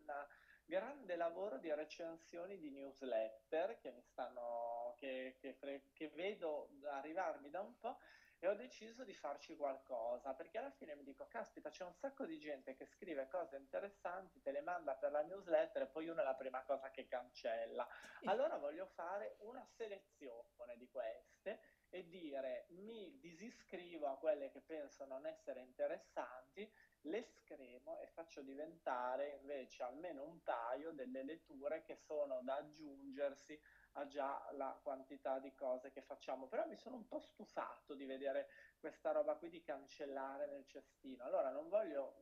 grande 0.65 1.17
lavoro 1.17 1.57
di 1.57 1.73
recensioni 1.73 2.57
di 2.57 2.71
newsletter 2.71 3.77
che 3.79 3.91
mi 3.91 4.01
stanno, 4.01 4.95
che, 4.97 5.35
che, 5.37 5.57
che 5.91 6.09
vedo 6.09 6.69
arrivarmi 6.89 7.49
da 7.49 7.59
un 7.59 7.77
po' 7.77 7.97
e 8.43 8.47
ho 8.49 8.55
deciso 8.55 9.05
di 9.05 9.13
farci 9.13 9.55
qualcosa 9.55 10.33
perché 10.33 10.57
alla 10.57 10.69
fine 10.71 10.95
mi 10.95 11.03
dico 11.03 11.25
caspita 11.29 11.69
c'è 11.69 11.85
un 11.85 11.93
sacco 11.93 12.25
di 12.25 12.37
gente 12.37 12.75
che 12.75 12.85
scrive 12.85 13.29
cose 13.29 13.55
interessanti 13.55 14.41
te 14.41 14.51
le 14.51 14.59
manda 14.59 14.95
per 14.95 15.11
la 15.11 15.21
newsletter 15.21 15.83
e 15.83 15.87
poi 15.87 16.09
uno 16.09 16.19
è 16.19 16.25
la 16.25 16.35
prima 16.35 16.61
cosa 16.63 16.91
che 16.91 17.07
cancella. 17.07 17.87
Allora 18.25 18.57
voglio 18.57 18.85
fare 18.85 19.37
una 19.39 19.65
selezione 19.65 20.75
di 20.75 20.89
queste 20.89 21.61
e 21.87 22.09
dire 22.09 22.65
mi 22.71 23.17
disiscrivo 23.21 24.07
a 24.07 24.17
quelle 24.17 24.49
che 24.49 24.59
penso 24.59 25.05
non 25.05 25.25
essere 25.25 25.61
interessanti 25.61 26.69
le 27.03 27.23
scremo 27.23 27.97
e 27.99 28.07
faccio 28.07 28.41
diventare 28.41 29.37
invece 29.39 29.83
almeno 29.83 30.23
un 30.25 30.43
paio 30.43 30.91
delle 30.91 31.23
letture 31.23 31.81
che 31.83 31.95
sono 31.95 32.41
da 32.41 32.55
aggiungersi 32.55 33.57
a 33.93 34.07
già 34.07 34.49
la 34.53 34.77
quantità 34.81 35.39
di 35.39 35.53
cose 35.53 35.91
che 35.91 36.01
facciamo. 36.01 36.47
Però 36.47 36.65
mi 36.67 36.75
sono 36.77 36.95
un 36.95 37.07
po' 37.07 37.19
stufato 37.19 37.93
di 37.93 38.05
vedere 38.05 38.49
questa 38.79 39.11
roba 39.11 39.35
qui 39.35 39.49
di 39.49 39.61
cancellare 39.61 40.47
nel 40.47 40.65
cestino. 40.65 41.23
Allora 41.23 41.49
non 41.49 41.69
voglio 41.69 42.15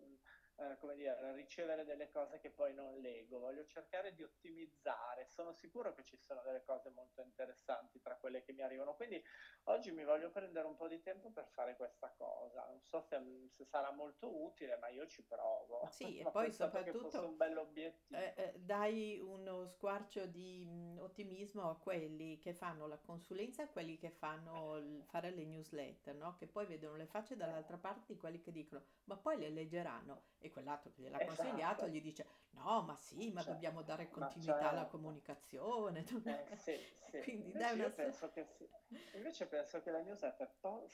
eh, 0.62 0.78
come 0.78 0.96
dire, 0.96 1.34
ricevere 1.34 1.84
delle 1.86 2.10
cose 2.12 2.40
che 2.40 2.52
poi 2.52 2.74
non 2.74 3.00
leggo, 3.00 3.40
voglio 3.40 3.66
cercare 3.66 4.14
di 4.14 4.24
ottimizzare, 4.24 5.26
sono 5.26 5.54
sicuro 5.54 5.94
che 5.94 6.04
ci 6.04 6.18
sono 6.18 6.42
delle 6.44 6.64
cose 6.64 6.90
molto 6.90 7.22
interessanti 7.22 8.00
tra 8.00 8.16
quelle 8.18 8.44
che 8.44 8.54
mi 8.54 8.62
arrivano, 8.62 8.96
quindi 8.96 9.22
oggi 9.66 9.92
mi 9.92 10.04
voglio 10.04 10.30
prendere 10.30 10.68
un 10.68 10.76
po' 10.76 10.88
di 10.88 11.02
tempo 11.02 11.32
per 11.32 11.48
fare 11.48 11.76
questa 11.76 12.14
cosa, 12.16 12.66
non 12.68 12.82
so 12.84 13.02
se, 13.02 13.20
se 13.50 13.66
sarà 13.66 13.92
molto 13.92 14.44
utile, 14.44 14.78
ma 14.78 14.90
io 14.90 15.08
ci 15.08 15.24
provo. 15.24 15.88
Sì, 15.92 16.20
e 16.20 16.30
poi 16.32 16.52
soprattutto 16.52 17.28
un 17.28 17.38
bell'obiettivo. 17.38 18.20
Eh, 18.20 18.34
eh, 18.38 18.54
dai 18.60 19.20
uno 19.20 19.66
squarcio 19.68 20.28
di 20.28 20.66
mh, 20.66 21.00
ottimismo 21.00 21.70
a 21.70 21.78
quelli 21.78 22.38
che 22.38 22.54
fanno 22.54 22.88
la 22.88 22.98
consulenza, 22.98 23.64
a 23.64 23.68
quelli 23.68 23.98
che 23.98 24.12
fanno 24.12 24.78
il, 24.78 25.04
fare 25.06 25.32
le 25.32 25.46
newsletter, 25.46 26.14
no? 26.16 26.36
che 26.38 26.48
poi 26.48 26.66
vedono 26.66 26.96
le 26.98 27.08
facce 27.08 27.36
dall'altra 27.36 27.78
parte 27.78 28.14
di 28.14 28.20
quelli 28.20 28.40
che 28.40 28.52
dicono 28.52 28.86
ma 29.06 29.18
poi 29.18 29.38
le 29.38 29.50
leggeranno 29.50 30.28
e 30.38 30.50
quell'altro 30.52 30.92
che 30.92 31.02
gliel'ha 31.02 31.20
esatto. 31.20 31.42
consigliato 31.42 31.88
gli 31.88 32.02
dice 32.02 32.26
no 32.52 32.82
ma 32.84 32.96
sì 32.96 33.32
ma 33.32 33.42
cioè, 33.42 33.54
dobbiamo 33.54 33.82
dare 33.82 34.10
continuità 34.10 34.60
certo. 34.60 34.70
alla 34.70 34.86
comunicazione 34.86 36.04
eh, 36.26 36.56
sì, 36.58 36.78
sì. 37.10 37.22
quindi 37.22 37.52
dai 37.54 37.80
una... 37.80 37.90
penso 37.90 38.30
che 38.30 38.46
sì. 38.46 38.70
invece 39.14 39.48
penso 39.48 39.82
che 39.82 39.92
le 39.92 40.04
newsletter 40.04 40.54
po- 40.60 40.88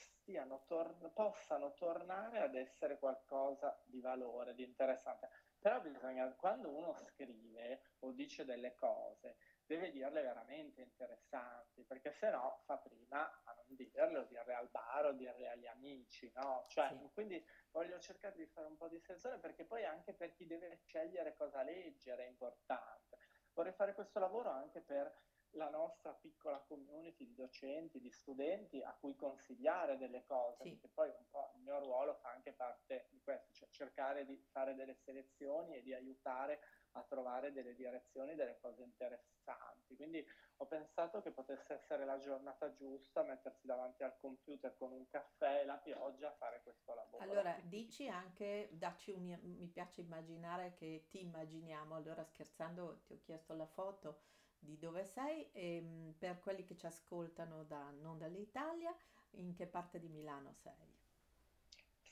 tor- 0.65 1.11
possano 1.13 1.73
tornare 1.73 2.39
ad 2.39 2.55
essere 2.55 2.97
qualcosa 2.97 3.77
di 3.83 3.99
valore 3.99 4.53
di 4.53 4.63
interessante 4.63 5.29
però 5.59 5.81
bisogna 5.81 6.31
quando 6.35 6.69
uno 6.69 6.93
scrive 6.93 7.81
o 7.99 8.11
dice 8.11 8.45
delle 8.45 8.73
cose 8.73 9.37
deve 9.67 9.91
dirle 9.91 10.21
veramente 10.21 10.81
interessanti, 10.81 11.83
perché 11.83 12.13
se 12.13 12.29
no 12.29 12.61
fa 12.65 12.77
prima 12.77 13.41
a 13.43 13.53
non 13.53 13.75
dirle 13.75 14.17
o 14.17 14.23
dirle 14.23 14.53
al 14.53 14.69
bar 14.69 15.05
o 15.05 15.11
dirle 15.11 15.49
agli 15.49 15.67
amici, 15.67 16.31
no? 16.35 16.65
Cioè, 16.69 16.87
sì. 16.87 17.09
quindi 17.13 17.45
voglio 17.71 17.99
cercare 17.99 18.35
di 18.35 18.45
fare 18.47 18.67
un 18.67 18.77
po' 18.77 18.87
di 18.87 18.99
selezione 18.99 19.37
perché 19.39 19.65
poi 19.65 19.83
anche 19.83 20.13
per 20.13 20.33
chi 20.33 20.47
deve 20.47 20.79
scegliere 20.85 21.35
cosa 21.35 21.61
leggere 21.63 22.23
è 22.23 22.27
importante. 22.27 23.17
Vorrei 23.53 23.73
fare 23.73 23.93
questo 23.93 24.19
lavoro 24.19 24.49
anche 24.49 24.81
per 24.81 25.13
la 25.51 25.69
nostra 25.69 26.13
piccola 26.13 26.59
community 26.59 27.25
di 27.25 27.33
docenti, 27.33 27.99
di 27.99 28.11
studenti 28.11 28.81
a 28.81 28.95
cui 28.97 29.15
consigliare 29.15 29.97
delle 29.97 30.23
cose, 30.25 30.63
sì. 30.63 30.69
perché 30.69 30.87
poi 30.89 31.09
un 31.09 31.25
po' 31.29 31.51
il 31.55 31.61
mio 31.61 31.79
ruolo 31.79 32.15
fa 32.15 32.29
anche 32.29 32.53
parte 32.53 33.07
di 33.09 33.19
questo, 33.21 33.51
cioè 33.53 33.67
cercare 33.69 34.25
di 34.25 34.37
fare 34.51 34.75
delle 34.75 34.95
selezioni 34.95 35.75
e 35.75 35.81
di 35.81 35.93
aiutare 35.93 36.61
a 36.97 37.05
trovare 37.07 37.51
delle 37.51 37.75
direzioni, 37.75 38.35
delle 38.35 38.57
cose 38.59 38.83
interessanti. 38.83 39.95
Quindi 39.95 40.25
ho 40.57 40.65
pensato 40.65 41.21
che 41.21 41.31
potesse 41.31 41.73
essere 41.73 42.05
la 42.05 42.17
giornata 42.17 42.73
giusta, 42.73 43.23
mettersi 43.23 43.65
davanti 43.65 44.03
al 44.03 44.17
computer 44.19 44.75
con 44.77 44.91
un 44.91 45.07
caffè 45.07 45.61
e 45.61 45.65
la 45.65 45.77
pioggia 45.77 46.29
a 46.29 46.35
fare 46.37 46.61
questo 46.63 46.93
lavoro. 46.93 47.23
Allora, 47.23 47.55
dici 47.63 48.07
anche, 48.07 48.69
dacci 48.71 49.11
un, 49.11 49.37
mi 49.41 49.67
piace 49.67 50.01
immaginare 50.01 50.73
che 50.73 51.05
ti 51.09 51.19
immaginiamo, 51.19 51.95
allora 51.95 52.23
scherzando 52.23 53.01
ti 53.05 53.13
ho 53.13 53.19
chiesto 53.23 53.53
la 53.53 53.65
foto 53.65 54.19
di 54.59 54.77
dove 54.77 55.05
sei 55.05 55.49
e 55.51 55.77
ehm, 55.77 56.15
per 56.17 56.39
quelli 56.39 56.63
che 56.63 56.75
ci 56.75 56.85
ascoltano 56.85 57.63
da, 57.63 57.91
non 57.91 58.17
dall'Italia, 58.17 58.95
in 59.31 59.53
che 59.53 59.67
parte 59.67 59.99
di 59.99 60.09
Milano 60.09 60.53
sei? 60.53 61.06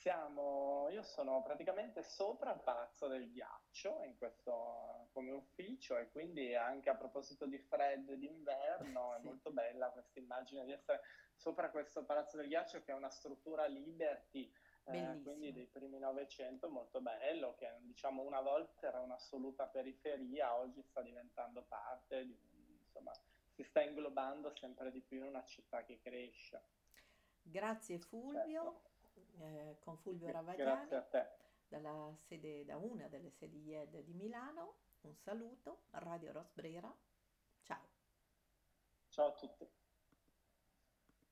Siamo, 0.06 0.88
io 0.90 1.02
sono 1.02 1.42
praticamente 1.42 2.04
sopra 2.04 2.52
il 2.52 2.60
Palazzo 2.60 3.08
del 3.08 3.28
Ghiaccio 3.28 4.04
in 4.04 4.16
questo, 4.16 5.08
come 5.10 5.32
ufficio 5.32 5.96
e 5.98 6.12
quindi 6.12 6.54
anche 6.54 6.90
a 6.90 6.94
proposito 6.94 7.44
di 7.44 7.58
freddo 7.58 8.12
e 8.12 8.16
d'inverno 8.16 9.14
sì. 9.18 9.20
è 9.20 9.24
molto 9.24 9.50
bella 9.50 9.90
questa 9.90 10.20
immagine 10.20 10.64
di 10.64 10.70
essere 10.70 11.00
sopra 11.34 11.70
questo 11.70 12.04
Palazzo 12.04 12.36
del 12.36 12.46
Ghiaccio 12.46 12.84
che 12.84 12.92
è 12.92 12.94
una 12.94 13.10
struttura 13.10 13.66
Liberty 13.66 14.48
eh, 14.84 15.20
quindi 15.24 15.52
dei 15.52 15.66
primi 15.66 15.98
Novecento 15.98 16.70
molto 16.70 17.00
bello, 17.00 17.56
che 17.56 17.68
diciamo 17.80 18.22
una 18.22 18.40
volta 18.40 18.86
era 18.86 19.00
un'assoluta 19.00 19.66
periferia, 19.66 20.56
oggi 20.56 20.84
sta 20.84 21.02
diventando 21.02 21.64
parte, 21.66 22.24
di, 22.24 22.38
insomma, 22.84 23.10
si 23.56 23.64
sta 23.64 23.82
inglobando 23.82 24.54
sempre 24.54 24.92
di 24.92 25.00
più 25.00 25.16
in 25.16 25.24
una 25.24 25.44
città 25.44 25.82
che 25.82 25.98
cresce. 26.00 26.62
Grazie 27.42 27.98
Fulvio, 27.98 28.62
certo. 28.62 28.95
Eh, 29.38 29.76
con 29.80 29.96
Fulvio 29.98 30.30
te. 31.02 31.28
Dalla 31.68 32.16
sede, 32.26 32.64
da 32.64 32.76
una 32.76 33.08
delle 33.08 33.30
sedi 33.30 33.64
IED 33.64 34.02
di 34.02 34.14
Milano, 34.14 34.76
un 35.02 35.16
saluto, 35.16 35.86
Radio 35.90 36.32
Rosbrera, 36.32 36.94
ciao. 37.62 37.88
Ciao 39.08 39.26
a 39.28 39.32
tutti. 39.32 39.68